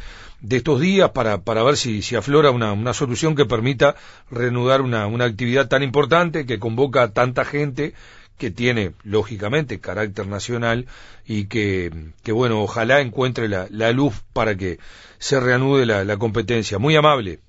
estos 0.49 0.79
días 0.79 1.11
para, 1.11 1.41
para 1.41 1.63
ver 1.63 1.75
si, 1.75 2.15
aflora 2.15 2.49
una, 2.49 2.71
una, 2.71 2.93
solución 2.93 3.35
que 3.35 3.45
permita 3.45 3.95
reanudar 4.31 4.81
una, 4.81 5.05
una 5.05 5.25
actividad 5.25 5.67
tan 5.67 5.83
importante 5.83 6.45
que 6.45 6.59
convoca 6.59 7.03
a 7.03 7.11
tanta 7.11 7.43
gente 7.43 7.93
que 8.39 8.49
tiene, 8.49 8.93
lógicamente, 9.03 9.79
carácter 9.79 10.25
nacional 10.25 10.85
y 11.27 11.47
que, 11.47 11.91
que 12.23 12.31
bueno, 12.31 12.63
ojalá 12.63 13.01
encuentre 13.01 13.47
la, 13.47 13.67
la 13.69 13.91
luz 13.91 14.23
para 14.33 14.55
que 14.55 14.79
se 15.19 15.39
reanude 15.39 15.85
la, 15.85 16.17
competencia. 16.17 16.79
Muy 16.79 16.95
amable. 16.95 17.39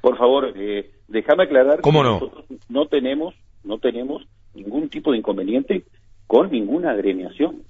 Por 0.00 0.16
favor, 0.16 0.52
eh, 0.56 0.90
déjame 1.06 1.44
aclarar 1.44 1.80
que 1.80 1.92
no? 1.92 2.02
nosotros 2.02 2.44
no 2.68 2.86
tenemos, 2.86 3.34
no 3.62 3.78
tenemos 3.78 4.26
ningún 4.54 4.88
tipo 4.88 5.12
de 5.12 5.18
inconveniente 5.18 5.84
con 6.26 6.50
ninguna 6.50 6.90
agremiación. 6.90 7.62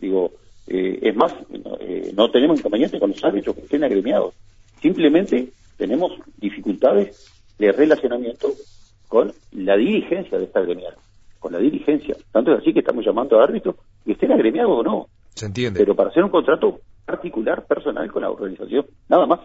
Digo, 0.00 0.32
eh, 0.66 0.98
es 1.02 1.16
más, 1.16 1.32
eh, 1.80 2.12
no 2.14 2.30
tenemos 2.30 2.58
inconveniente 2.58 2.98
con 2.98 3.10
los 3.10 3.24
árbitros 3.24 3.54
que 3.54 3.62
estén 3.62 3.84
agremiados. 3.84 4.34
Simplemente 4.82 5.48
tenemos 5.76 6.12
dificultades 6.38 7.30
de 7.58 7.72
relacionamiento 7.72 8.52
con 9.08 9.32
la 9.52 9.76
dirigencia 9.76 10.38
de 10.38 10.44
esta 10.44 10.60
agremiada, 10.60 10.96
con 11.40 11.52
la 11.52 11.58
dirigencia. 11.58 12.16
Tanto 12.30 12.52
es 12.52 12.60
así 12.60 12.72
que 12.72 12.80
estamos 12.80 13.04
llamando 13.04 13.40
a 13.40 13.44
árbitros 13.44 13.74
que 14.04 14.12
estén 14.12 14.30
agremiados 14.30 14.78
o 14.78 14.82
no. 14.84 15.06
Se 15.34 15.46
entiende. 15.46 15.80
Pero 15.80 15.96
para 15.96 16.10
hacer 16.10 16.22
un 16.22 16.30
contrato 16.30 16.80
particular, 17.04 17.66
personal 17.66 18.10
con 18.12 18.22
la 18.22 18.30
organización, 18.30 18.86
nada 19.08 19.26
más. 19.26 19.40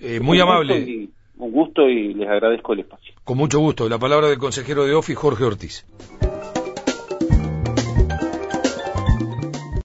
Eh, 0.00 0.18
muy 0.18 0.40
amable. 0.40 1.08
un 1.36 1.52
gusto 1.52 1.88
y 1.88 2.14
les 2.14 2.28
agradezco 2.28 2.72
el 2.72 2.80
espacio. 2.80 3.14
Con 3.22 3.36
mucho 3.36 3.60
gusto. 3.60 3.88
La 3.88 3.98
palabra 3.98 4.28
del 4.28 4.38
consejero 4.38 4.84
de 4.84 4.94
OFI, 4.94 5.14
Jorge 5.14 5.44
Ortiz. 5.44 5.86